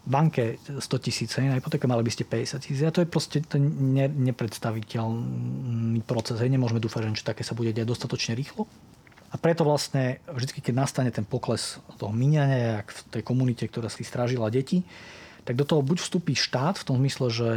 [0.09, 2.81] banke 100 tisíc, na hypotéke mali by ste 50 tisíc.
[2.81, 6.39] A to je proste to ne, nepredstaviteľný proces.
[6.39, 6.49] Hej.
[6.49, 8.65] Nemôžeme dúfať, že také sa bude diať dostatočne rýchlo.
[9.29, 13.85] A preto vlastne vždy, keď nastane ten pokles toho míňania, jak v tej komunite, ktorá
[13.85, 14.81] si strážila deti,
[15.43, 17.49] tak do toho buď vstúpi štát v tom zmysle, že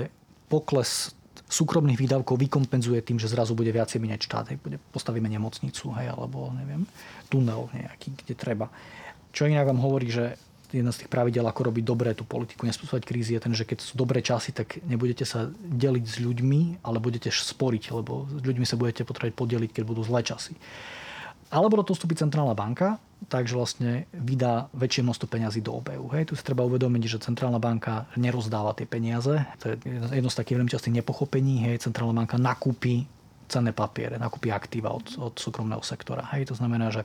[0.52, 1.16] pokles
[1.52, 4.44] súkromných výdavkov vykompenzuje tým, že zrazu bude viacej minieť štát.
[4.52, 6.88] Hej, bude, postavíme nemocnicu, hej, alebo neviem,
[7.28, 8.66] tunel nejaký, kde treba.
[9.32, 10.36] Čo inak vám hovorí, že
[10.72, 13.84] jedna z tých pravidel, ako robiť dobre tú politiku, nespôsobovať krízy, je ten, že keď
[13.84, 18.64] sú dobré časy, tak nebudete sa deliť s ľuďmi, ale budete sporiť, lebo s ľuďmi
[18.64, 20.56] sa budete potrebovať podeliť, keď budú zlé časy.
[21.52, 22.96] Alebo do toho vstúpi centrálna banka,
[23.28, 26.10] takže vlastne vydá väčšie množstvo peňazí do obehu.
[26.14, 29.42] Hej, tu si treba uvedomiť, že centrálna banka nerozdáva tie peniaze.
[29.62, 29.76] To je
[30.18, 31.66] jedno z takých veľmi častých nepochopení.
[31.68, 33.06] Hej, centrálna banka nakúpi
[33.52, 36.24] cenné papiere, nakúpi aktíva od, od súkromného sektora.
[36.32, 37.04] Hej, to znamená, že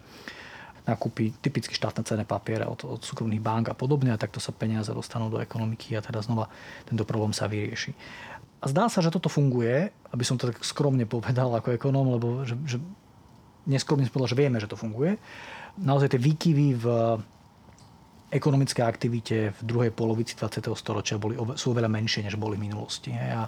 [0.87, 4.87] nakúpi typicky štátne cenné papiere od, od súkromných bank a podobne a takto sa peniaze
[4.95, 6.47] dostanú do ekonomiky a teda znova
[6.87, 7.91] tento problém sa vyrieši.
[8.63, 12.47] A zdá sa, že toto funguje, aby som to tak skromne povedal ako ekonóm, lebo
[12.47, 12.79] že, že
[13.67, 15.19] neskromne povedal, že vieme, že to funguje.
[15.77, 16.85] Naozaj tie výkyvy v
[18.33, 20.73] ekonomické aktivite v druhej polovici 20.
[20.75, 23.15] storočia boli, sú oveľa menšie, než boli v minulosti.
[23.15, 23.47] A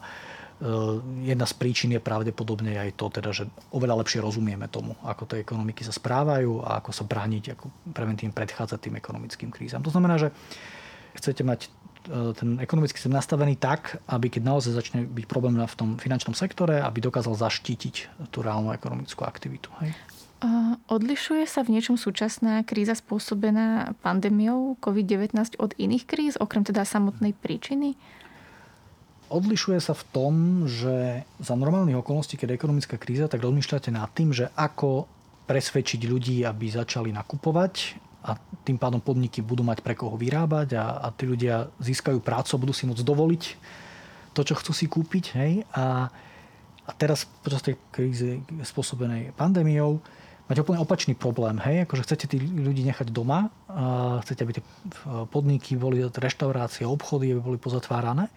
[0.59, 5.23] Eh, jedna z príčin je pravdepodobne aj to, teda, že oveľa lepšie rozumieme tomu, ako
[5.23, 9.79] tie ekonomiky sa správajú a ako sa brániť, ako preventívne predchádzať tým ekonomickým krízam.
[9.87, 10.35] To znamená, že
[11.15, 11.71] chcete mať
[12.11, 16.35] eh, ten ekonomický systém nastavený tak, aby keď naozaj začne byť problém v tom finančnom
[16.35, 19.71] sektore, aby dokázal zaštítiť tú reálnu ekonomickú aktivitu.
[19.79, 19.95] Hej?
[20.89, 27.35] Odlišuje sa v niečom súčasná kríza spôsobená pandémiou COVID-19 od iných kríz, okrem teda samotnej
[27.35, 27.99] príčiny?
[29.27, 30.33] Odlišuje sa v tom,
[30.65, 35.05] že za normálnych okolností, keď je ekonomická kríza, tak rozmýšľate nad tým, že ako
[35.45, 41.03] presvedčiť ľudí, aby začali nakupovať a tým pádom podniky budú mať pre koho vyrábať a,
[41.03, 43.43] a tí ľudia získajú prácu budú si môcť dovoliť
[44.33, 45.25] to, čo chcú si kúpiť.
[45.35, 45.51] Hej?
[45.75, 46.07] A,
[46.87, 49.99] a teraz počas tej krízy spôsobenej pandémiou
[50.49, 51.61] máte úplne opačný problém.
[51.61, 51.85] Hej?
[51.85, 54.65] Akože chcete tí ľudí nechať doma, a chcete, aby tie
[55.29, 58.27] podniky boli, reštaurácie, obchody, aby boli pozatvárané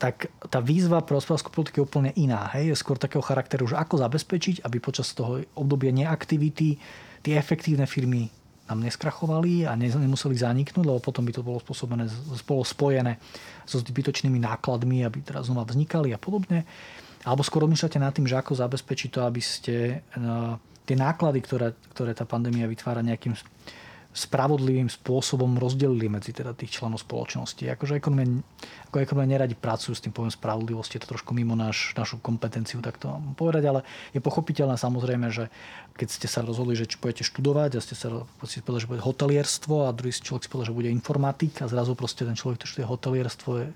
[0.00, 2.48] tak tá výzva pre hospodárskú politiku je úplne iná.
[2.56, 2.72] Hej?
[2.72, 6.80] Je skôr takého charakteru, že ako zabezpečiť, aby počas toho obdobia neaktivity
[7.20, 8.32] tie efektívne firmy
[8.72, 12.08] nám neskrachovali a nemuseli zaniknúť, lebo potom by to bolo spôsobené,
[12.48, 13.20] bolo spojené
[13.68, 16.64] so zbytočnými nákladmi, aby teraz znova vznikali a podobne.
[17.20, 20.56] Alebo skôr rozmýšľate nad tým, že ako zabezpečiť to, aby ste uh,
[20.90, 23.38] tie náklady, ktoré, ktoré tá pandémia vytvára nejakým
[24.10, 27.62] spravodlivým spôsobom rozdelili medzi teda tých členov spoločnosti.
[27.62, 28.42] Akože ekonomia,
[28.90, 32.82] ako ekonomia neradi pracujú s tým pojem spravodlivosti, je to trošku mimo náš, našu kompetenciu
[32.82, 35.46] takto povedať, ale je pochopiteľné samozrejme, že
[35.94, 39.02] keď ste sa rozhodli, že či budete študovať a ste sa ste povedali, že bude
[39.04, 42.70] hotelierstvo a druhý človek si povedal, že bude informatik a zrazu proste ten človek, ktorý
[42.74, 43.66] študuje hotelierstvo, je,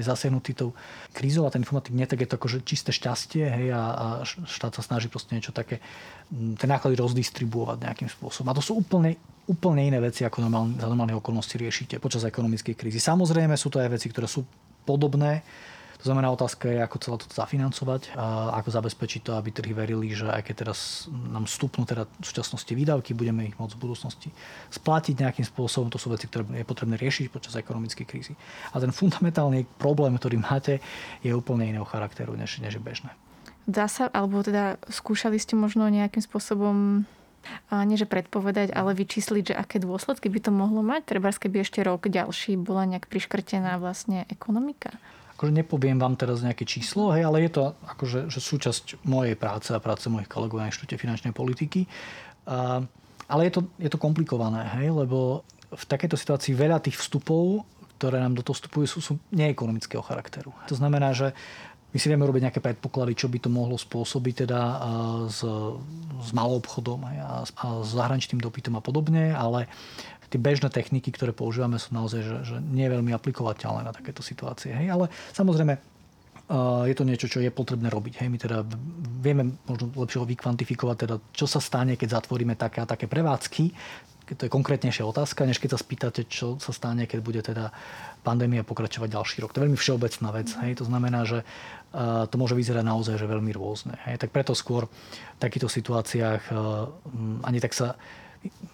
[0.00, 0.72] je zasiahnutý tou
[1.12, 4.80] krízou a ten informatik nie, tak je to akože čisté šťastie hej, a, a štát
[4.80, 5.84] sa snaží proste niečo také,
[6.32, 8.48] tie náklady rozdistribuovať nejakým spôsobom.
[8.48, 12.74] A to sú úplne úplne iné veci, ako normál, za normálnych okolností riešite počas ekonomickej
[12.74, 13.00] krízy.
[13.00, 14.44] Samozrejme sú to aj veci, ktoré sú
[14.88, 15.44] podobné.
[16.04, 20.12] To znamená, otázka je, ako celé toto zafinancovať a ako zabezpečiť to, aby trhy verili,
[20.12, 24.28] že aj keď teraz nám stupnú teda v súčasnosti výdavky, budeme ich môcť v budúcnosti
[24.68, 25.88] splatiť nejakým spôsobom.
[25.88, 28.36] To sú veci, ktoré je potrebné riešiť počas ekonomickej krízy.
[28.76, 30.84] A ten fundamentálny problém, ktorý máte,
[31.24, 33.08] je úplne iného charakteru, než, než je bežné.
[33.64, 37.08] Dá sa, alebo teda skúšali ste možno nejakým spôsobom
[37.84, 41.16] nie že predpovedať, ale vyčísliť, že aké dôsledky by to mohlo mať?
[41.16, 44.94] Treba, keby ešte rok ďalší bola nejak priškrtená vlastne ekonomika?
[45.34, 49.74] Akože nepoviem vám teraz nejaké číslo, hej, ale je to akože, že súčasť mojej práce
[49.74, 51.90] a práce mojich kolegov na Inštitúte finančnej politiky.
[52.46, 52.86] A,
[53.26, 55.42] ale je to, je to komplikované, hej, lebo
[55.74, 57.66] v takejto situácii veľa tých vstupov,
[57.98, 60.54] ktoré nám do toho vstupujú, sú, sú neekonomického charakteru.
[60.70, 61.34] To znamená, že
[61.94, 64.60] my si vieme robiť nejaké predpoklady, čo by to mohlo spôsobiť teda
[65.30, 65.46] s,
[66.18, 69.70] s malou obchodom a, a s zahraničným dopytom a podobne, ale
[70.26, 74.74] tie bežné techniky, ktoré používame, sú naozaj že, že nie veľmi aplikovateľné na takéto situácie.
[74.74, 74.90] Hej?
[74.90, 75.78] Ale samozrejme,
[76.84, 78.20] je to niečo, čo je potrebné robiť.
[78.20, 78.66] Hej, my teda
[79.22, 83.72] vieme možno lepšie ho vykvantifikovať, teda, čo sa stane, keď zatvoríme také a také prevádzky.
[84.24, 87.76] To je konkrétnejšia otázka, než keď sa spýtate, čo sa stane, keď bude teda
[88.24, 89.52] pandémia pokračovať ďalší rok.
[89.52, 90.48] To je veľmi všeobecná vec.
[90.64, 90.80] Hej.
[90.80, 91.44] To znamená, že
[92.32, 94.00] to môže vyzerať naozaj že veľmi rôzne.
[94.08, 94.24] Hej.
[94.24, 96.48] Tak preto skôr v takýchto situáciách
[97.44, 98.00] ani tak sa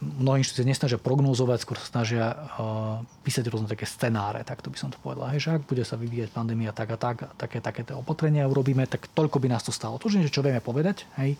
[0.02, 4.78] mnohé inštitúcie nesnažia prognózovať, skôr sa snažia uh, písať rôzne také scenáre, tak to by
[4.78, 5.30] som to povedal.
[5.30, 9.06] Hej, že ak bude sa vyvíjať pandémia tak a tak, také, také opatrenia urobíme, tak
[9.14, 10.02] toľko by nás to stalo.
[10.02, 11.38] To niečo, čo vieme povedať, hej,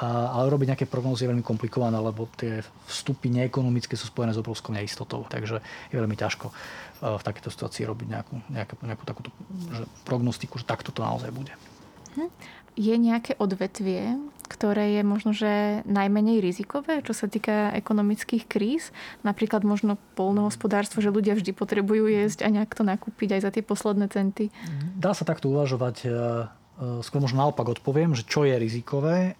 [0.00, 4.72] ale robiť nejaké prognózy je veľmi komplikované, lebo tie vstupy neekonomické sú spojené s obrovskou
[4.72, 5.60] neistotou, takže
[5.92, 9.28] je veľmi ťažko uh, v takejto situácii robiť nejakú, nejakú, nejakú takúto
[9.68, 11.52] že prognostiku, že takto to naozaj bude.
[12.16, 12.32] Hm.
[12.72, 14.16] Je nejaké odvetvie,
[14.48, 18.96] ktoré je možno, že najmenej rizikové, čo sa týka ekonomických kríz?
[19.24, 23.60] Napríklad možno polnohospodárstvo, že ľudia vždy potrebujú jesť a nejak to nakúpiť aj za tie
[23.60, 24.48] posledné centy?
[24.96, 25.96] Dá sa takto uvažovať.
[26.00, 26.14] E, e,
[27.04, 29.36] skôr možno naopak odpoviem, že čo je rizikové.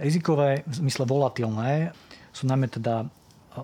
[0.00, 1.92] Rizikové, v zmysle volatilné,
[2.32, 3.04] sú najmä teda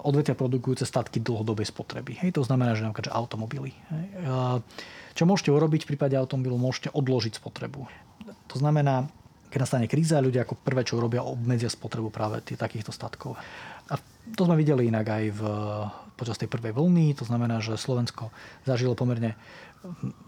[0.05, 2.21] odvetia produkujúce statky dlhodobej spotreby.
[2.21, 3.73] Hej, to znamená, že napríklad automobily.
[3.73, 3.79] E,
[5.17, 6.61] čo môžete urobiť v prípade automobilu?
[6.61, 7.89] Môžete odložiť spotrebu.
[8.53, 9.09] To znamená,
[9.49, 13.41] keď nastane kríza, ľudia ako prvé, čo robia, obmedzia spotrebu práve tých, takýchto statkov.
[13.89, 13.97] A
[14.37, 15.41] to sme videli inak aj v,
[16.21, 17.17] počas tej prvej vlny.
[17.17, 18.29] To znamená, že Slovensko
[18.69, 19.41] zažilo pomerne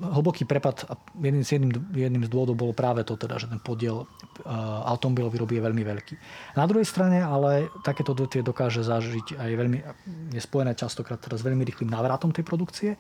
[0.01, 4.07] hlboký prepad a jedným, jedným, jedným z dôvodov bolo práve to, teda, že ten podiel
[4.07, 4.09] uh,
[4.87, 6.15] automobilov výroby je veľmi veľký.
[6.55, 9.79] Na druhej strane ale takéto odvetvie dokáže zažiť aj veľmi,
[10.31, 12.91] je spojené častokrát teraz veľmi rýchlým návratom tej produkcie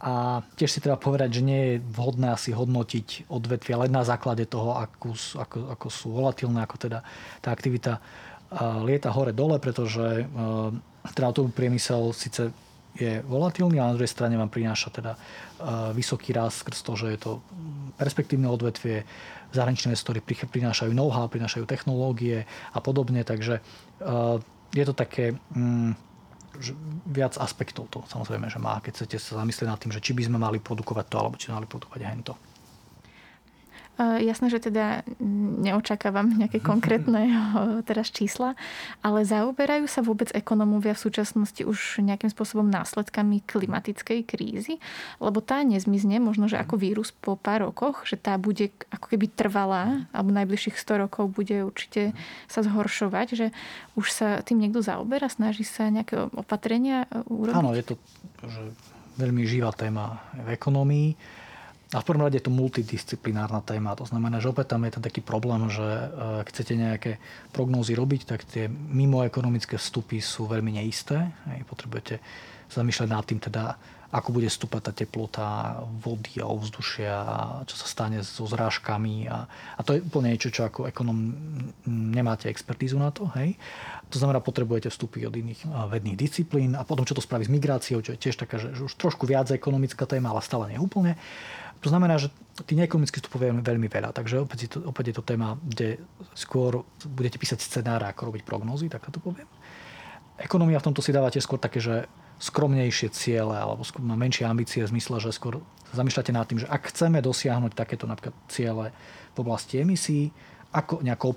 [0.00, 4.44] a tiež si treba povedať, že nie je vhodné asi hodnotiť odvetvia len na základe
[4.44, 7.00] toho, ako, ako, ako sú volatilné, ako teda
[7.40, 8.00] tá aktivita
[8.84, 10.28] lieta hore-dole, pretože
[11.16, 12.52] teda automobilový priemysel síce
[12.96, 15.12] je volatilný, ale na druhej strane vám prináša teda
[15.92, 17.32] vysoký rast skrz to, že je to
[18.00, 19.04] perspektívne odvetvie,
[19.52, 23.60] zahraničné investory prinášajú know-how, prinášajú technológie a podobne, takže
[24.74, 25.96] je to také mm,
[27.08, 30.22] viac aspektov to samozrejme, že má, keď chcete sa zamyslieť nad tým, že či by
[30.24, 32.32] sme mali produkovať to, alebo či mali produkovať hento.
[33.96, 35.08] Jasné, že teda
[35.64, 37.32] neočakávam nejaké konkrétne
[37.88, 38.52] teraz čísla,
[39.00, 44.84] ale zaoberajú sa vôbec ekonomovia v súčasnosti už nejakým spôsobom následkami klimatickej krízy?
[45.16, 49.32] Lebo tá nezmizne, možno, že ako vírus po pár rokoch, že tá bude ako keby
[49.32, 52.12] trvalá, alebo najbližších 100 rokov bude určite
[52.52, 53.46] sa zhoršovať, že
[53.96, 57.56] už sa tým niekto zaoberá, snaží sa nejaké opatrenia e, urobiť?
[57.56, 57.94] Áno, je to
[58.44, 58.62] že
[59.16, 61.08] veľmi živá téma v ekonomii
[61.94, 63.94] a v prvom rade je to multidisciplinárna téma.
[63.94, 66.06] To znamená, že opäť tam je ten taký problém, že e,
[66.42, 67.12] keď chcete nejaké
[67.54, 71.30] prognózy robiť, tak tie mimoekonomické vstupy sú veľmi neisté.
[71.70, 72.18] Potrebujete
[72.74, 73.78] zamýšľať nad tým, teda,
[74.16, 77.36] ako bude stúpať tá teplota vody a ovzdušia, a
[77.68, 79.28] čo sa stane so zrážkami.
[79.28, 79.44] A,
[79.76, 81.36] a to je úplne niečo, čo ako ekonom
[81.84, 83.28] nemáte expertízu na to.
[83.36, 83.60] Hej?
[84.08, 88.00] To znamená, potrebujete vstupy od iných vedných disciplín a potom, čo to spraví s migráciou,
[88.00, 91.20] čo je tiež taká, že už trošku viac ekonomická téma, ale stále nie úplne.
[91.84, 92.32] To znamená, že
[92.64, 94.16] tých neekonomických vstupov je veľmi veľa.
[94.16, 96.00] Takže opäť je, to, opäť je to téma, kde
[96.32, 99.44] skôr budete písať scenáre, ako robiť prognózy, tak to poviem.
[100.40, 105.20] Ekonomia v tomto si dávate skôr také, že skromnejšie ciele alebo menšie ambície v zmysle,
[105.20, 105.64] že skôr
[105.96, 108.92] zamýšľate nad tým, že ak chceme dosiahnuť takéto napríklad ciele
[109.32, 110.28] v oblasti emisí,
[110.74, 111.32] ako nejako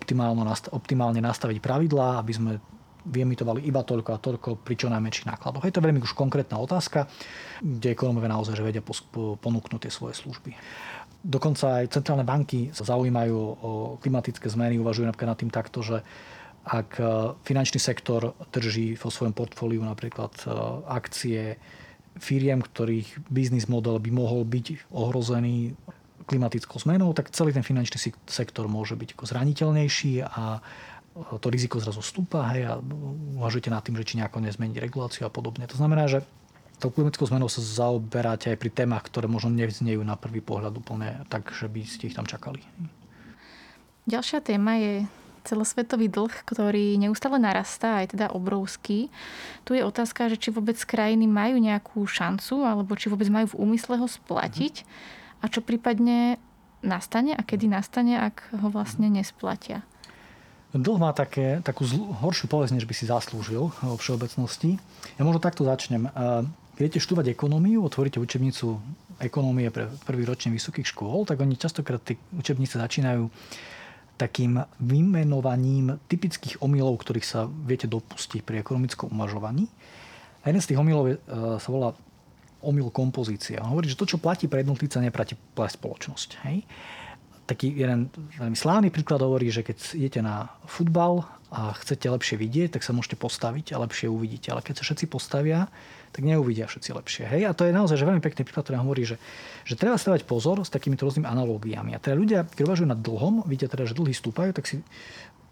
[0.75, 2.51] optimálne nastaviť pravidlá, aby sme
[3.07, 5.63] vyemitovali iba toľko a toľko pri čo najmenších nákladoch.
[5.63, 7.07] Je to veľmi už konkrétna otázka,
[7.63, 10.51] kde ekonómovia naozaj že vedia ponúknuť tie svoje služby.
[11.19, 13.71] Dokonca aj centrálne banky sa zaujímajú o
[14.03, 16.03] klimatické zmeny, uvažujú napríklad nad tým takto, že
[16.65, 17.04] ak e,
[17.43, 20.48] finančný sektor drží vo svojom portfóliu napríklad e,
[20.89, 21.56] akcie
[22.19, 25.74] firiem, ktorých biznis model by mohol byť ohrozený
[26.30, 30.62] klimatickou zmenou, tak celý ten finančný sektor môže byť ako zraniteľnejší a
[31.41, 32.78] to riziko zrazu stúpa hej, a
[33.39, 35.65] uvažujete nad tým, že či nejako nezmeniť reguláciu a podobne.
[35.67, 36.22] To znamená, že
[36.80, 41.28] tou klimatickou zmenou sa zaoberáte aj pri témach, ktoré možno nevznejú na prvý pohľad úplne
[41.28, 42.63] tak, že by ste ich tam čakali.
[44.08, 44.93] Ďalšia téma je
[45.43, 49.08] celosvetový dlh, ktorý neustále narastá, aj teda obrovský.
[49.63, 53.60] Tu je otázka, že či vôbec krajiny majú nejakú šancu, alebo či vôbec majú v
[53.69, 54.84] úmysle ho splatiť
[55.39, 56.41] a čo prípadne
[56.80, 59.84] nastane a kedy nastane, ak ho vlastne nesplatia.
[60.69, 64.78] Dlh má také, takú zl- horšiu povesť, než by si zaslúžil vo všeobecnosti.
[65.17, 66.06] Ja možno takto začnem.
[66.78, 68.78] Keď idete študovať ekonómiu, otvoríte učebnicu
[69.19, 73.28] ekonómie pre prvý ročný vysokých škôl, tak oni častokrát tie učebnice začínajú
[74.19, 79.71] takým vymenovaním typických omylov, ktorých sa viete dopustiť pri ekonomickom uvažovaní.
[80.43, 81.15] A jeden z tých omylov je,
[81.55, 81.95] sa volá
[82.60, 83.63] omyl kompozícia.
[83.63, 86.29] On hovorí, že to, čo platí pre jednotlivca, neplatí pre spoločnosť.
[86.43, 86.67] Hej?
[87.47, 92.75] Taký jeden veľmi slávny príklad hovorí, že keď idete na futbal a chcete lepšie vidieť,
[92.75, 94.51] tak sa môžete postaviť a lepšie uvidíte.
[94.51, 95.71] Ale keď sa všetci postavia,
[96.10, 97.24] tak neuvidia všetci lepšie.
[97.30, 97.41] Hej?
[97.50, 99.17] A to je naozaj že veľmi pekný príklad, ktorý hovorí, že,
[99.63, 101.93] že treba stavať pozor s takýmito rôznymi analógiami.
[101.93, 104.82] A teda ľudia, keď uvažujú nad dlhom, vidia teda, že dlhy stúpajú, tak si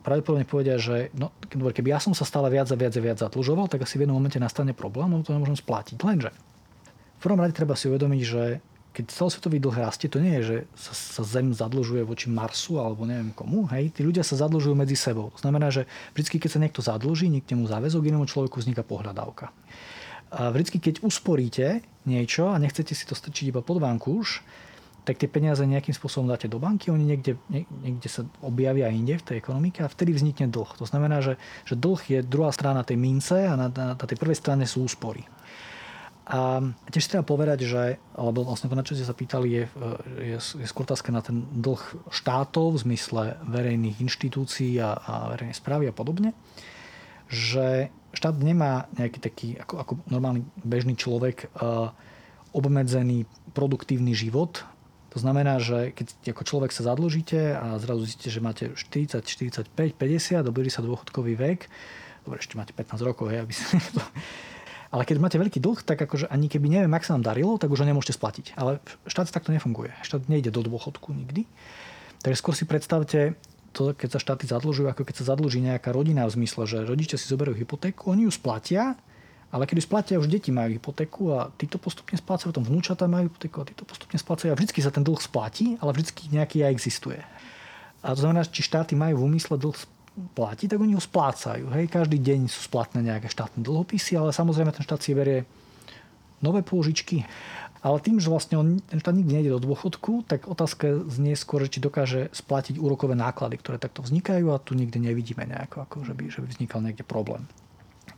[0.08, 3.68] pravdepodobne povedia, že no, keby ja som sa stále viac a viac a viac zadlžoval,
[3.68, 6.00] tak asi v jednom momente nastane problém, lebo to nemôžem splatiť.
[6.00, 6.32] Lenže
[7.18, 8.44] v prvom rade treba si uvedomiť, že
[8.98, 13.06] keď celosvetový dlh rastie, to nie je, že sa, sa Zem zadlžuje voči Marsu alebo
[13.06, 13.70] neviem komu.
[13.70, 15.30] Hej, tí ľudia sa zadlžujú medzi sebou.
[15.38, 15.86] To znamená, že
[16.18, 19.54] vždy, keď sa niekto zadlží, niekto mu záväzok, inému človeku vzniká pohľadávka.
[20.32, 24.44] A vždy, keď usporíte niečo a nechcete si to strčiť iba pod vankúš,
[25.08, 29.24] tak tie peniaze nejakým spôsobom dáte do banky, oni niekde, niekde sa objavia inde v
[29.24, 30.68] tej ekonomike a vtedy vznikne dlh.
[30.76, 34.20] To znamená, že, že dlh je druhá strana tej mince a na, na, na tej
[34.20, 35.24] prvej strane sú úspory.
[36.28, 36.60] A
[36.92, 39.64] tiež treba povedať, že, alebo vlastne to, na čo ste sa pýtali, je,
[40.20, 45.56] je, je skôr otázka na ten dlh štátov v zmysle verejných inštitúcií a, a verejnej
[45.56, 46.36] správy a podobne,
[47.32, 51.94] že štát nemá nejaký taký, ako, ako normálny bežný človek, uh,
[52.58, 54.66] obmedzený produktívny život.
[55.14, 59.70] To znamená, že keď ako človek sa zadlžíte a zrazu zistíte, že máte 40, 45,
[59.94, 61.70] 50, dobrý sa dôchodkový vek,
[62.26, 64.02] dobre, ešte máte 15 rokov, hej, aby sa to
[64.88, 67.72] ale keď máte veľký dlh, tak akože ani keby neviem, ak sa nám darilo, tak
[67.72, 68.56] už ho nemôžete splatiť.
[68.56, 69.92] Ale štát takto nefunguje.
[70.04, 71.44] Štát nejde do dôchodku nikdy.
[72.24, 73.36] Takže skôr si predstavte,
[73.78, 77.22] to, keď sa štáty zadlžujú, ako keď sa zadlží nejaká rodina v zmysle, že rodičia
[77.22, 78.98] si zoberú hypotéku, oni ju splatia,
[79.54, 83.30] ale keď ju splatia, už deti majú hypotéku a títo postupne splácajú, potom vnúčatá majú
[83.30, 86.74] hypotéku a títo postupne splácajú a vždycky sa ten dlh splatí, ale vždycky nejaký aj
[86.74, 87.22] existuje.
[88.02, 89.78] A to znamená, či štáty majú v úmysle dlh
[90.34, 91.70] platí, tak oni ho splácajú.
[91.72, 95.46] Hej, každý deň sú splatné nejaké štátne dlhopisy, ale samozrejme ten štát si berie
[96.42, 97.26] nové pôžičky.
[97.88, 101.80] Ale tým, že vlastne on, štát nikdy nejde do dôchodku, tak otázka znie skôr, či
[101.80, 106.24] dokáže splatiť úrokové náklady, ktoré takto vznikajú a tu nikde nevidíme nejako, ako, že, by,
[106.28, 107.48] že by vznikal niekde problém.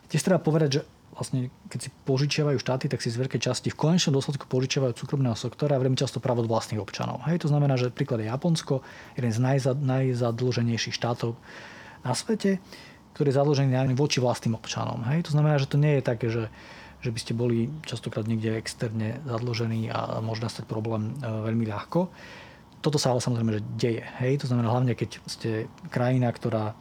[0.10, 0.82] Tiež treba povedať, že
[1.14, 5.38] vlastne keď si požičiavajú štáty, tak si z veľkej časti v konečnom dôsledku požičiavajú súkromného
[5.38, 7.22] sektora a veľmi často právo od vlastných občanov.
[7.30, 8.82] Hej, to znamená, že príklad je Japonsko,
[9.22, 11.38] jeden z najzad, najzadlženejších štátov
[12.02, 12.58] na svete,
[13.14, 15.04] ktorý je najmä voči vlastným občanom.
[15.12, 15.28] Hej?
[15.28, 16.48] To znamená, že to nie je také, že,
[17.00, 22.12] že by ste boli častokrát niekde externe zadložení a môže nastať problém e, veľmi ľahko.
[22.80, 24.04] Toto sa ale samozrejme že deje.
[24.24, 24.44] Hej?
[24.44, 26.76] To znamená hlavne, keď ste krajina, ktorá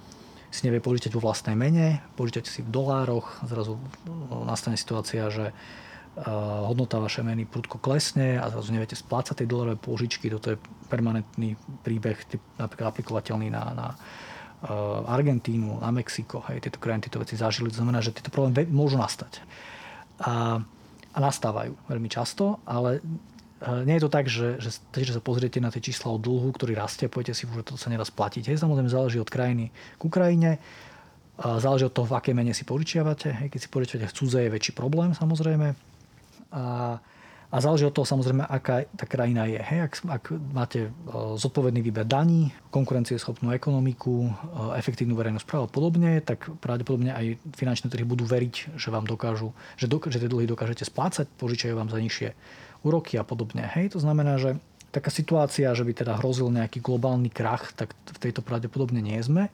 [0.49, 3.77] si nevie požičať vo vlastnej mene, požičate si v dolároch, zrazu
[4.07, 5.55] no, nastane situácia, že e,
[6.67, 10.27] hodnota vašej meny prudko klesne a zrazu neviete splácať tej dolárové požičky.
[10.27, 11.55] Toto je permanentný
[11.87, 12.19] príbeh,
[12.59, 13.89] napríklad aplikovateľný na, na
[15.07, 17.71] Argentínu, na Mexiko, hej, tieto krajiny tieto veci zažili.
[17.71, 19.39] To znamená, že tieto problémy môžu nastať.
[20.19, 20.59] A,
[21.15, 25.63] a nastávajú veľmi často, ale eh, nie je to tak, že, že, že sa pozriete
[25.63, 28.51] na tie čísla o dlhu, ktorý rastie poviete si, že to sa nedá splatiť.
[28.51, 30.59] Hej, samozrejme záleží od krajiny k Ukrajine,
[31.39, 33.31] záleží od toho, v aké mene si požičiavate.
[33.31, 35.79] Hej, keď si požičiavate v cudze, je väčší problém samozrejme.
[36.51, 36.99] A,
[37.49, 39.57] a záleží od toho samozrejme, aká tá krajina je.
[39.57, 40.91] Hej, ak, ak máte e,
[41.41, 44.31] zodpovedný výber daní, konkurencieschopnú ekonomiku, e,
[44.77, 49.57] efektívnu verejnú správu a podobne, tak pravdepodobne aj finančné trhy budú veriť, že vám dokážu,
[49.81, 52.37] že, dok- že tie dlhy dokážete splácať, požičajú vám za nižšie
[52.85, 53.65] úroky a podobne.
[53.65, 54.61] Hej, to znamená, že
[54.93, 59.49] taká situácia, že by teda hrozil nejaký globálny krach, tak v tejto pravdepodobne nie sme.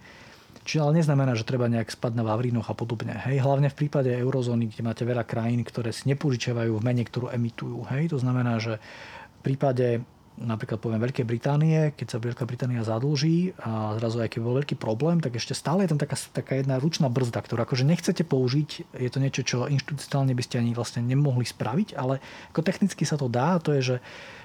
[0.64, 3.20] Čiže ale neznamená, že treba nejak spať na Vavrinoch a podobne.
[3.28, 3.44] Hej.
[3.44, 7.84] Hlavne v prípade eurozóny, kde máte veľa krajín, ktoré si nepožičiavajú v mene, ktorú emitujú.
[7.92, 8.16] Hej.
[8.16, 10.00] To znamená, že v prípade
[10.34, 14.74] napríklad poviem Veľkej Británie, keď sa Veľká Británia zadlží a zrazu aj keď bol veľký
[14.74, 18.98] problém, tak ešte stále je tam taká, taká jedna ručná brzda, ktorú akože nechcete použiť.
[18.98, 22.18] Je to niečo, čo inštitucionálne by ste ani vlastne nemohli spraviť, ale
[22.50, 23.62] ako technicky sa to dá.
[23.62, 23.96] To je, že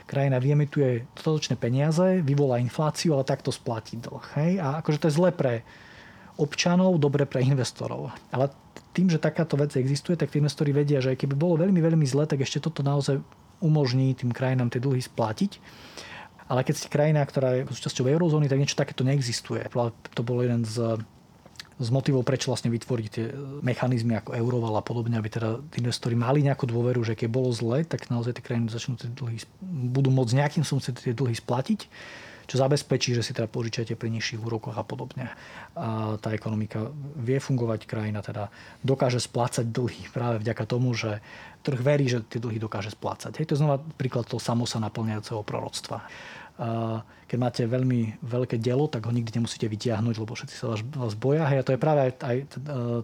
[0.06, 4.26] krajina vyemituje dostatočné peniaze, vyvolá infláciu, ale takto splatí dlh.
[4.38, 4.52] Hej?
[4.62, 5.66] A akože to je zle pre
[6.40, 8.16] občanov, dobre pre investorov.
[8.32, 8.48] Ale
[8.96, 12.26] tým, že takáto vec existuje, tak tí investori vedia, že keby bolo veľmi, veľmi zle,
[12.26, 13.20] tak ešte toto naozaj
[13.60, 15.60] umožní tým krajinám tie dlhy splatiť.
[16.50, 19.70] Ale keď ste krajina, ktorá je súčasťou eurozóny, tak niečo takéto neexistuje.
[20.18, 20.98] To bol jeden z,
[21.78, 23.30] z motivov, prečo vlastne vytvoriť tie
[23.62, 27.86] mechanizmy ako euroval a podobne, aby teda investori mali nejakú dôveru, že keď bolo zle,
[27.86, 29.38] tak naozaj tie krajiny začnú tie dlhy,
[29.94, 31.86] budú môcť nejakým som tie dlhy splatiť
[32.50, 35.30] čo zabezpečí, že si teda požičate pri nižších úrokoch a podobne.
[35.78, 38.50] A tá ekonomika vie fungovať, krajina teda
[38.82, 41.22] dokáže splácať dlhy práve vďaka tomu, že
[41.62, 43.38] trh verí, že tie dlhy dokáže splácať.
[43.38, 46.10] Hej, to je znova príklad toho samosa naplňajúceho proroctva.
[47.30, 51.48] Keď máte veľmi veľké dielo, tak ho nikdy nemusíte vytiahnuť, lebo všetci sa vás, boja.
[51.48, 52.36] Hej, a to je práve aj, aj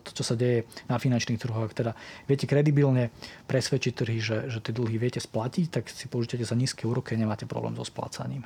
[0.04, 1.72] to, čo sa deje na finančných trhoch.
[1.72, 1.96] Teda
[2.28, 3.16] viete kredibilne
[3.48, 7.22] presvedčiť trhy, že, že tie dlhy viete splatiť, tak si požičate za nízke úroky a
[7.22, 8.44] nemáte problém so splácaním.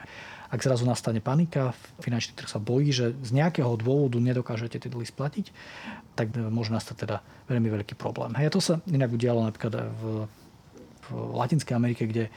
[0.53, 1.73] Ak zrazu nastane panika,
[2.05, 5.49] finančný trh sa bojí, že z nejakého dôvodu nedokážete tie dlhy splatiť,
[6.13, 7.17] tak môže nastať teda
[7.49, 8.35] veľmi veľký problém.
[8.37, 10.03] Hej, a to sa inak udialo napríklad v,
[11.05, 12.29] v Latinskej Amerike, kde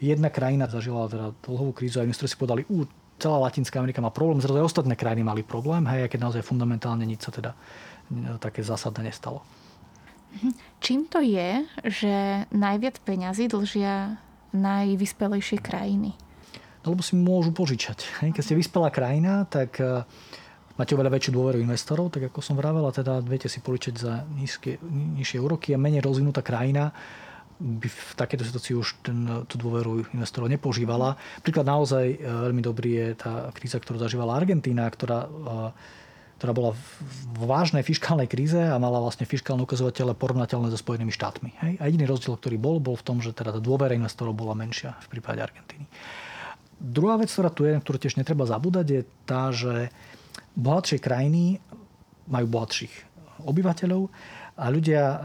[0.00, 2.88] jedna krajina zažila teda dlhovú krízu a investori si povedali, ú,
[3.20, 7.04] celá Latinská Amerika má problém, zrazu aj ostatné krajiny mali problém, hej, keď naozaj fundamentálne
[7.04, 7.52] nič sa teda
[8.40, 9.44] také zásadné nestalo.
[10.40, 10.50] Mhm.
[10.80, 12.14] Čím to je, že
[12.50, 14.16] najviac peňazí dlžia
[14.50, 16.16] najvyspelejšie krajiny?
[16.80, 18.08] No lebo si môžu požičať.
[18.24, 20.02] Keď ste vyspelá krajina, tak uh,
[20.80, 24.24] máte oveľa väčšiu dôveru investorov, tak ako som vravel, a teda viete si poličať za
[24.32, 26.88] nízke, nižšie úroky a menej rozvinutá krajina
[27.60, 31.20] by v takéto situácii už ten, tú dôveru investorov nepožívala.
[31.44, 35.28] Príklad naozaj e, veľmi dobrý je tá kríza, ktorú zažívala Argentína, ktorá, e,
[36.40, 36.72] ktorá bola
[37.36, 41.50] v vážnej fiskálnej kríze a mala vlastne fiskálne ukazovatele porovnateľné so Spojenými štátmi.
[41.60, 41.72] Hej?
[41.76, 44.96] A jediný rozdiel, ktorý bol, bol v tom, že teda tá dôvera investorov bola menšia
[45.04, 45.84] v prípade Argentíny.
[46.80, 49.92] Druhá vec, ktorá tu je, ktorú tiež netreba zabúdať, je tá, že
[50.56, 51.60] bohatšie krajiny
[52.24, 53.10] majú bohatších
[53.44, 54.08] obyvateľov
[54.60, 55.16] a ľudia e,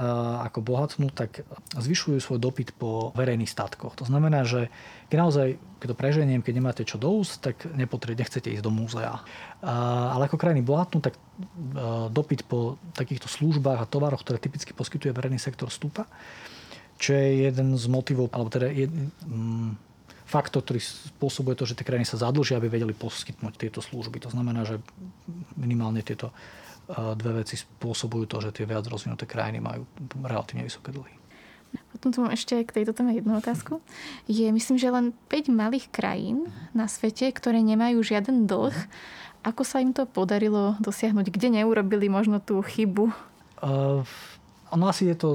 [0.47, 1.43] ako bohatnú, tak
[1.75, 3.99] zvyšujú svoj dopyt po verejných statkoch.
[3.99, 4.71] To znamená, že
[5.11, 5.47] keď naozaj,
[5.83, 9.19] keď to preženiem, keď nemáte čo do úst, tak nepotrebujete, nechcete ísť do múzea.
[9.59, 11.21] Ale ako krajiny bohatnú, tak e,
[12.07, 16.07] dopyt po takýchto službách a tovaroch, ktoré typicky poskytuje verejný sektor, stúpa.
[16.95, 18.87] Čo je jeden z motivov, alebo teda jed,
[19.27, 19.75] mm,
[20.23, 24.23] faktor, ktorý spôsobuje to, že tie krajiny sa zadlžia, aby vedeli poskytnúť tieto služby.
[24.23, 24.79] To znamená, že
[25.59, 26.31] minimálne tieto
[26.89, 29.89] dve veci spôsobujú to, že tie viac rozvinuté krajiny majú
[30.21, 31.13] relatívne vysoké dlhy.
[31.91, 33.83] Potom tu mám ešte k tejto téme jednu otázku.
[34.27, 38.75] Je, myslím, že len 5 malých krajín na svete, ktoré nemajú žiaden dlh.
[39.43, 41.29] Ako sa im to podarilo dosiahnuť?
[41.29, 43.11] Kde neurobili možno tú chybu?
[43.61, 44.01] Uh,
[44.71, 45.29] ono asi je to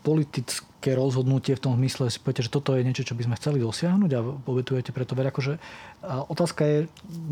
[0.00, 3.58] politické rozhodnutie v tom zmysle, si poviete, že toto je niečo, čo by sme chceli
[3.60, 5.30] dosiahnuť a obetujete preto veľa.
[5.30, 5.60] Akože,
[6.32, 6.76] otázka je,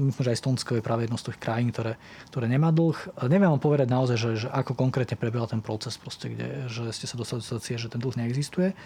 [0.09, 1.97] myslím, že aj Stonsko je práve jedno z tých krajín, ktoré,
[2.29, 3.25] ktoré nemá dlh.
[3.29, 7.09] Neviem vám povedať naozaj, že, že ako konkrétne prebiehal ten proces, proste, kde, že ste
[7.09, 8.77] sa dostali do situácie, že ten dlh neexistuje.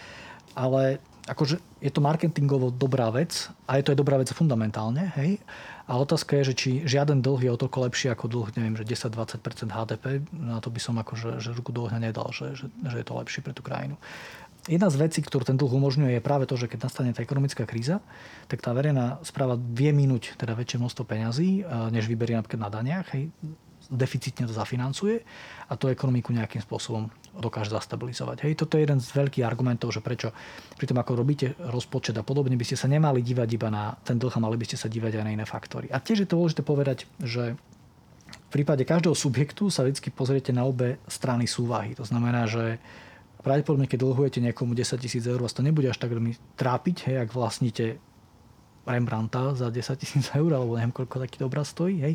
[0.52, 5.14] Ale akože je to marketingovo dobrá vec a je to aj dobrá vec fundamentálne.
[5.18, 5.38] Hej?
[5.86, 8.86] A otázka je, že či žiaden dlh je o toľko lepší ako dlh, neviem, že
[8.86, 12.96] 10-20% HDP, na to by som akože, že ruku do ohňa nedal, že, že, že
[13.02, 13.98] je to lepšie pre tú krajinu.
[14.70, 17.66] Jedna z vecí, ktorú ten dlh umožňuje, je práve to, že keď nastane tá ekonomická
[17.66, 17.98] kríza,
[18.46, 23.10] tak tá verejná správa vie minúť teda väčšie množstvo peňazí, než vyberie napríklad na daniach.
[23.10, 23.34] Hej
[23.90, 25.24] deficitne to zafinancuje
[25.66, 28.44] a tú ekonomiku nejakým spôsobom dokáže zastabilizovať.
[28.44, 30.36] Hej, toto je jeden z veľkých argumentov, že prečo
[30.76, 34.20] pri tom, ako robíte rozpočet a podobne, by ste sa nemali dívať iba na ten
[34.20, 35.88] dlh mali by ste sa dívať aj na iné faktory.
[35.88, 37.56] A tiež je to dôležité povedať, že
[38.32, 41.96] v prípade každého subjektu sa vždy pozriete na obe strany súvahy.
[41.96, 42.76] To znamená, že
[43.40, 47.16] pravdepodobne, keď dlhujete niekomu 10 tisíc eur, vás to nebude až tak veľmi trápiť, hej,
[47.24, 47.96] ak vlastníte
[48.82, 52.02] Rembrandta za 10 tisíc eur, alebo neviem, koľko taký obraz stojí.
[52.02, 52.14] Hej.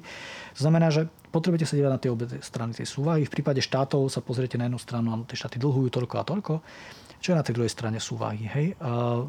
[0.60, 3.24] To znamená, že potrebujete sa dívať na tie obe strany tej súvahy.
[3.24, 6.54] V prípade štátov sa pozriete na jednu stranu, a tie štáty dlhujú toľko a toľko.
[7.18, 8.46] Čo je na tej druhej strane súvahy?
[8.46, 8.78] Hej?
[8.78, 9.26] A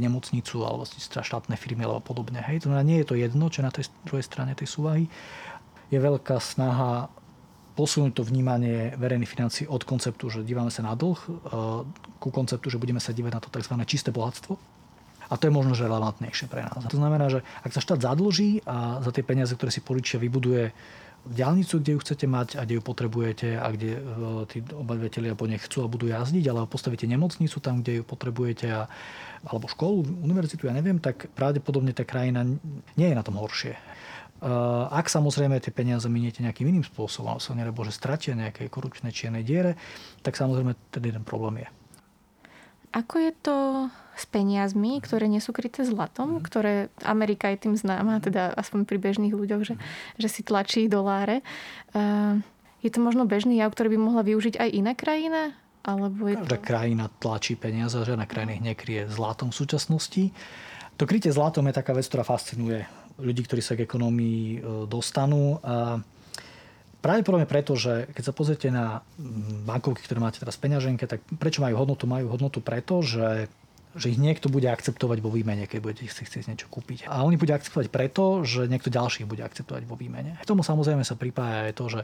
[0.00, 2.42] nemocnicu alebo vlastníte štátne firmy alebo podobne.
[2.42, 2.66] Hej?
[2.66, 5.04] To znamená, nie je to jedno, čo je na tej druhej strane tej súvahy.
[5.92, 7.06] Je veľká snaha
[7.76, 11.20] posunúť to vnímanie verejných financí od konceptu, že dívame sa na dlh,
[12.16, 13.76] ku konceptu, že budeme sa dívať na to tzv.
[13.84, 14.56] čisté bohatstvo,
[15.26, 16.78] a to je možno že relevantnejšie pre nás.
[16.86, 20.70] To znamená, že ak sa štát zadlží a za tie peniaze, ktoré si poličia, vybuduje
[21.26, 24.00] diálnicu, kde ju chcete mať a kde ju potrebujete a kde e,
[24.46, 28.66] tí obyvateľia po nej chcú a budú jazdiť, ale postavíte nemocnicu tam, kde ju potrebujete
[28.70, 28.86] a,
[29.42, 32.46] alebo školu, univerzitu, ja neviem, tak pravdepodobne tá krajina
[32.94, 33.74] nie je na tom horšie.
[33.74, 33.80] E,
[34.94, 39.10] ak samozrejme tie peniaze miniete nejakým iným spôsobom, alebo sa nebo že stratia nejakej korupčnej
[39.10, 39.74] čiernej diere,
[40.22, 41.68] tak samozrejme ten jeden problém je.
[42.96, 43.56] Ako je to
[44.16, 46.42] s peniazmi, ktoré nie sú kryté zlatom, mm.
[46.48, 46.74] ktoré
[47.04, 49.74] Amerika je tým známa, teda aspoň pri bežných ľuďoch, že,
[50.16, 51.44] že si tlačí doláre.
[51.92, 52.40] Uh,
[52.80, 55.52] je to možno bežný jav, ktorý by mohla využiť aj iná krajina?
[55.84, 56.64] Alebo je Každá to...
[56.64, 60.32] krajina tlačí peniaze, žiadna krajina ich nekrie zlatom v súčasnosti.
[60.96, 62.88] To krytie zlatom je taká vec, ktorá fascinuje
[63.20, 65.60] ľudí, ktorí sa k ekonomii e, dostanú.
[65.60, 66.00] A
[67.06, 69.06] Pravdepodobne preto, že keď sa pozriete na
[69.62, 72.10] bankovky, ktoré máte teraz v peňaženke, tak prečo majú hodnotu?
[72.10, 73.46] Majú hodnotu preto, že
[73.96, 77.08] že ich niekto bude akceptovať vo výmene, keď budete si chcieť niečo kúpiť.
[77.08, 80.36] A oni bude akceptovať preto, že niekto ďalší bude akceptovať vo výmene.
[80.36, 82.02] K tomu samozrejme sa pripája aj to, že,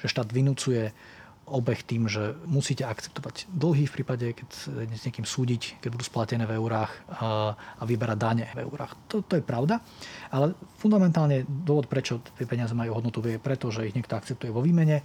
[0.00, 0.96] že štát vynúcuje
[1.44, 4.48] obeh tým, že musíte akceptovať dlhy v prípade, keď
[4.96, 8.96] s niekým súdiť, keď budú splatené v eurách a vyberať dane v eurách.
[9.12, 9.84] To, to je pravda,
[10.32, 14.64] ale fundamentálne dôvod, prečo tie peniaze majú hodnotu, je preto, že ich niekto akceptuje vo
[14.64, 15.04] výmene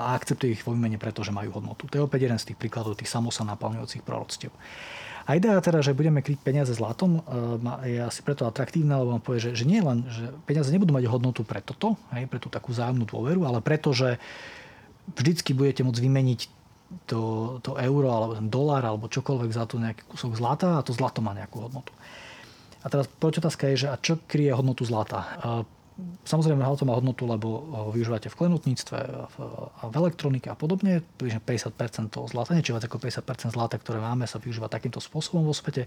[0.00, 1.86] a akceptuje ich vo výmene preto, že majú hodnotu.
[1.86, 4.50] To je opäť jeden z tých príkladov tých samosa naplňujúcich proroctiev.
[5.28, 9.22] A idea teda, že budeme kryť peniaze zlatom, e, je asi preto atraktívna, lebo vám
[9.22, 12.50] povie, že, že nie len, že peniaze nebudú mať hodnotu pre toto, hej, pre tú
[12.50, 14.18] takú zájomnú dôveru, ale preto, že
[15.14, 16.40] vždycky budete môcť vymeniť
[17.06, 17.22] to,
[17.62, 21.22] to euro alebo ten dolár alebo čokoľvek za to nejaký kúsok zlata a to zlato
[21.22, 21.94] má nejakú hodnotu.
[22.80, 25.38] A teraz otázka je, že a čo kryje hodnotu zlata?
[26.24, 29.36] Samozrejme, zlato má hodnotu, lebo ho využívate v klenotníctve, v,
[29.84, 31.04] v elektronike a podobne.
[31.20, 35.44] Približne 50% toho zlata, niečo viac ako 50% zlata, ktoré máme, sa využíva takýmto spôsobom
[35.44, 35.84] vo svete.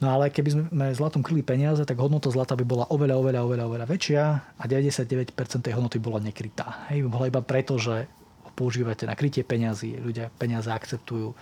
[0.00, 3.64] No ale keby sme zlatom kryli peniaze, tak hodnota zlata by bola oveľa, oveľa, oveľa,
[3.68, 4.22] oveľa väčšia
[4.56, 6.88] a 99% tej hodnoty bola nekrytá.
[6.88, 8.08] Hej, bola iba preto, že
[8.40, 11.36] ho používate na krytie peniazy, ľudia peniaze akceptujú,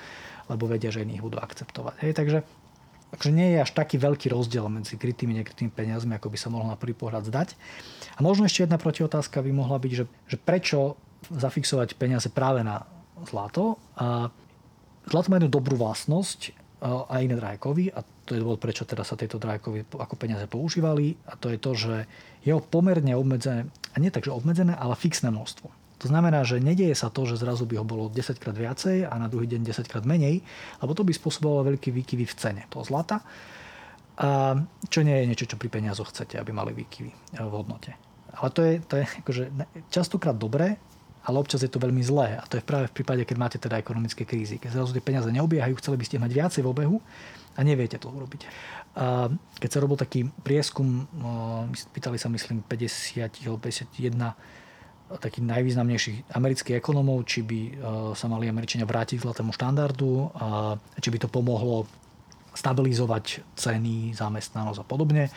[0.51, 1.95] lebo vedia, že ich budú akceptovať.
[2.03, 2.39] Hej, takže
[3.09, 6.53] Takže nie je až taký veľký rozdiel medzi krytými a nekrytými peniazmi, ako by sa
[6.53, 7.57] mohlo na prvý pohľad zdať.
[8.13, 11.01] A možno ešte jedna protiotázka by mohla byť, že, že prečo
[11.33, 12.85] zafixovať peniaze práve na
[13.25, 13.81] zlato.
[13.97, 14.29] A
[15.09, 16.53] zlato má jednu dobrú vlastnosť
[16.85, 20.15] a iné drahé kovy a to je dôvod, prečo teda sa tieto drahé kovy ako
[20.21, 21.95] peniaze používali a to je to, že
[22.45, 25.73] je pomerne obmedzené, a nie tak, že obmedzené, ale fixné množstvo.
[25.99, 29.15] To znamená, že nedieje sa to, že zrazu by ho bolo 10 krát viacej a
[29.19, 30.45] na druhý deň 10 krát menej,
[30.79, 33.25] lebo to by spôsobovalo veľký výkyvy v cene toho zlata,
[34.19, 34.59] a
[34.91, 37.95] čo nie je niečo, čo pri peniazoch chcete, aby mali výkyvy v hodnote.
[38.35, 39.43] Ale to je, to je akože
[39.91, 40.79] častokrát dobré,
[41.29, 42.41] ale občas je to veľmi zlé.
[42.41, 44.57] A to je práve v prípade, keď máte teda ekonomické krízy.
[44.57, 46.97] Keď zrazu tie peniaze neobiehajú, chceli by ste mať viacej v obehu
[47.53, 48.49] a neviete to urobiť.
[48.97, 49.29] A
[49.61, 51.05] keď sa robil taký prieskum,
[51.93, 54.17] pýtali sa myslím 50 alebo 51
[55.21, 57.73] takých najvýznamnejších amerických ekonomov, či by e,
[58.13, 61.89] sa mali Američania vrátiť k zlatému štandardu, a či by to pomohlo
[62.53, 65.33] stabilizovať ceny, zamestnanosť a podobne,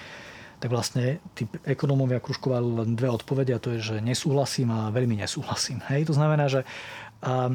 [0.61, 5.17] tak vlastne tí ekonómovia kružkovali len dve odpovede a to je, že nesúhlasím a veľmi
[5.17, 5.81] nesúhlasím.
[5.89, 6.05] Hej?
[6.07, 6.61] To znamená, že
[7.21, 7.53] a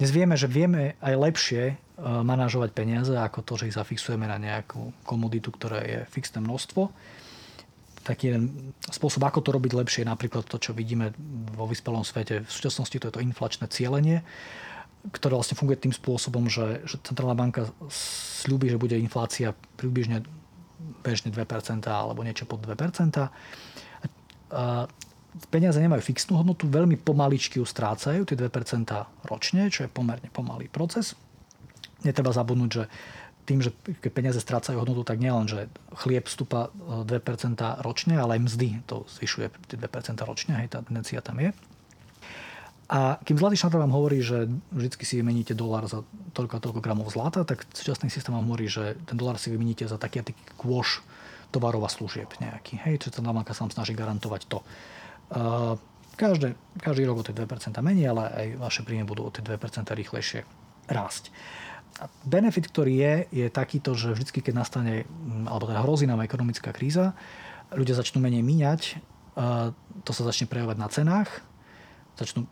[0.00, 4.40] dnes vieme, že vieme aj lepšie e, manažovať peniaze ako to, že ich zafixujeme na
[4.40, 6.88] nejakú komoditu, ktorá je fixné množstvo
[8.08, 11.12] taký jeden spôsob, ako to robiť lepšie, napríklad to, čo vidíme
[11.52, 12.40] vo vyspelom svete.
[12.40, 14.24] V súčasnosti to je to inflačné cieľenie,
[15.12, 20.24] ktoré vlastne funguje tým spôsobom, že, že centrálna banka slúbi, že bude inflácia približne
[21.02, 21.42] bežne 2%
[21.86, 23.28] alebo niečo pod 2%.
[24.48, 24.88] A
[25.52, 28.48] peniaze nemajú fixnú hodnotu, veľmi pomaličky ju strácajú, tie 2%
[29.28, 31.14] ročne, čo je pomerne pomalý proces.
[32.02, 32.84] Netreba zabudnúť, že
[33.48, 33.72] tým, že
[34.04, 35.72] keď peniaze strácajú hodnotu, tak nielen, že
[36.04, 36.68] chlieb vstúpa
[37.08, 37.08] 2%
[37.80, 41.56] ročne, ale aj mzdy to zvyšuje 2% ročne, hej, tá tendencia tam je.
[42.88, 46.00] A kým zlatý štandard vám hovorí, že vždy si vymeníte dolár za
[46.32, 49.84] toľko a toľko gramov zlata, tak súčasný systém vám hovorí, že ten dolár si vymeníte
[49.84, 51.04] za taký a taký kôš
[51.52, 52.80] tovarov a služieb nejaký.
[52.88, 54.64] Hej, čo tá banka sa vám snaží garantovať to.
[55.28, 55.76] Uh,
[56.16, 57.44] každé, každý rok o tie 2%
[57.84, 60.48] menej, ale aj vaše príjmy budú o tie 2% rýchlejšie
[60.88, 61.28] rásť.
[62.00, 65.04] A benefit, ktorý je, je takýto, že vždy, keď nastane,
[65.44, 67.12] alebo teda hrozí nám ekonomická kríza,
[67.68, 68.80] ľudia začnú menej míňať,
[70.04, 71.30] to sa začne prejavovať na cenách,
[72.18, 72.48] začnú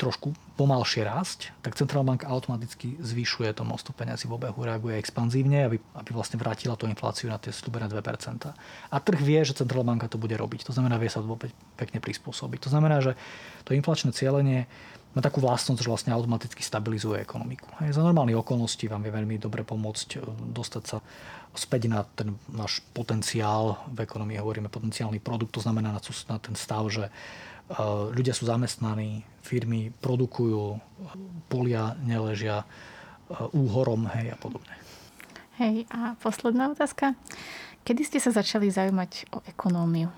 [0.00, 5.68] trošku pomalšie rásť, tak centrálna banka automaticky zvyšuje to množstvo peniazy v obehu, reaguje expanzívne,
[5.68, 8.00] aby, aby vlastne vrátila tú infláciu na tie slúbené 2%.
[8.88, 10.64] A trh vie, že centrálna banka to bude robiť.
[10.64, 11.28] To znamená, vie sa to
[11.76, 12.64] pekne prispôsobiť.
[12.64, 13.12] To znamená, že
[13.68, 14.64] to inflačné cieľenie
[15.10, 17.66] má takú vlastnosť, že vlastne automaticky stabilizuje ekonomiku.
[17.82, 20.18] Hej, za normálnych okolností vám je veľmi dobre pomôcť e,
[20.54, 20.98] dostať sa
[21.50, 23.82] späť na ten náš potenciál.
[23.90, 27.10] V ekonomii hovoríme potenciálny produkt, to znamená na ten stav, že
[28.10, 30.78] ľudia sú zamestnaní, firmy produkujú,
[31.46, 32.66] polia neležia e,
[33.54, 34.74] úhorom hej, a podobne.
[35.60, 37.14] Hej, a posledná otázka.
[37.86, 40.10] Kedy ste sa začali zaujímať o ekonómiu?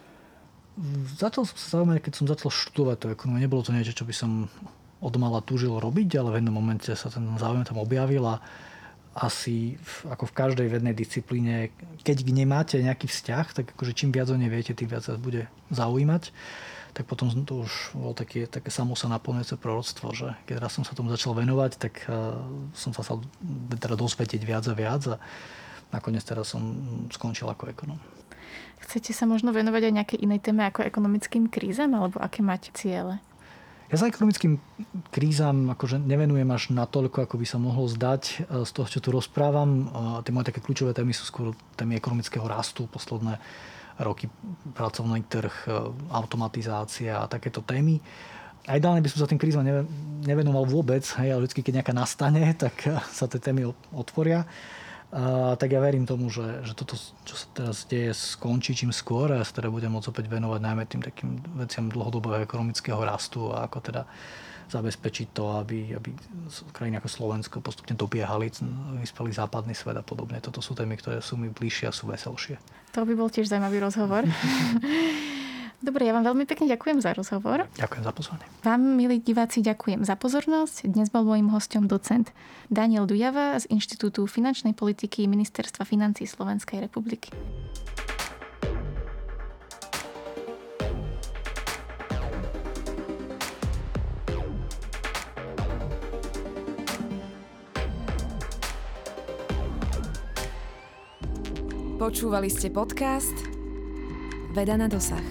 [1.20, 3.44] Začal som sa zaujímať, keď som začal študovať tú ekonómiu.
[3.44, 4.48] Nebolo to niečo, čo by som
[5.03, 8.38] od mala túžil robiť, ale v jednom momente sa ten záujem tam objavil a
[9.12, 9.76] asi
[10.09, 11.68] ako v každej vednej disciplíne,
[12.00, 15.53] keď nemáte nejaký vzťah, tak akože čím viac o nej viete, tým viac sa bude
[15.68, 16.32] zaujímať.
[16.93, 20.84] Tak potom to už bolo také, také samo sa naplňujúce proroctvo, že keď raz som
[20.84, 22.36] sa tomu začal venovať, tak uh,
[22.76, 23.24] som sa chcel
[23.80, 25.16] teda dosvetiť viac a viac a
[25.88, 26.61] nakoniec teraz som
[27.09, 27.97] skončil ako ekonom.
[28.84, 33.22] Chcete sa možno venovať aj nejakej inej téme ako ekonomickým krízam, alebo aké máte ciele?
[33.93, 34.57] Ja sa ekonomickým
[35.12, 39.12] krízam akože nevenujem až natoľko, ako by sa mohlo zdať e, z toho, čo tu
[39.12, 39.84] rozprávam.
[40.24, 43.36] Tie moje také kľúčové témy sú skôr témy ekonomického rastu, posledné
[44.01, 44.30] roky
[44.72, 45.70] pracovný trh, e,
[46.12, 48.01] automatizácia a takéto témy.
[48.70, 49.66] A ideálne by som sa tým krízom
[50.22, 52.74] nevenoval vôbec, hej, ale vždy, keď nejaká nastane, tak
[53.11, 54.47] sa tie témy otvoria.
[55.12, 56.97] A, tak ja verím tomu, že, že toto,
[57.28, 60.61] čo sa teraz deje, skončí čím skôr a ja sa teda budem môcť opäť venovať
[60.62, 64.03] najmä tým takým veciam dlhodobého ekonomického rastu a ako teda
[64.72, 66.16] zabezpečiť to, aby, aby
[66.72, 68.49] krajiny ako Slovensko postupne dobiehali
[69.05, 70.40] vyspelý západný svet a podobne.
[70.40, 72.57] Toto sú témy, ktoré sú mi bližšie a sú veselšie.
[72.93, 74.28] To by bol tiež zaujímavý rozhovor.
[75.82, 77.66] Dobre, ja vám veľmi pekne ďakujem za rozhovor.
[77.74, 78.47] Ďakujem za pozornie.
[78.62, 80.86] Vám, milí diváci, ďakujem za pozornosť.
[80.86, 82.30] Dnes bol môjim hostom docent
[82.70, 87.34] Daniel Dujava z Inštitútu finančnej politiky Ministerstva financí Slovenskej republiky.
[102.03, 103.46] Počúvali ste podcast
[104.50, 105.22] Veda na dosah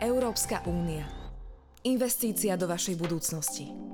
[0.02, 1.06] Európska únia.
[1.86, 3.94] Investícia do vašej budúcnosti.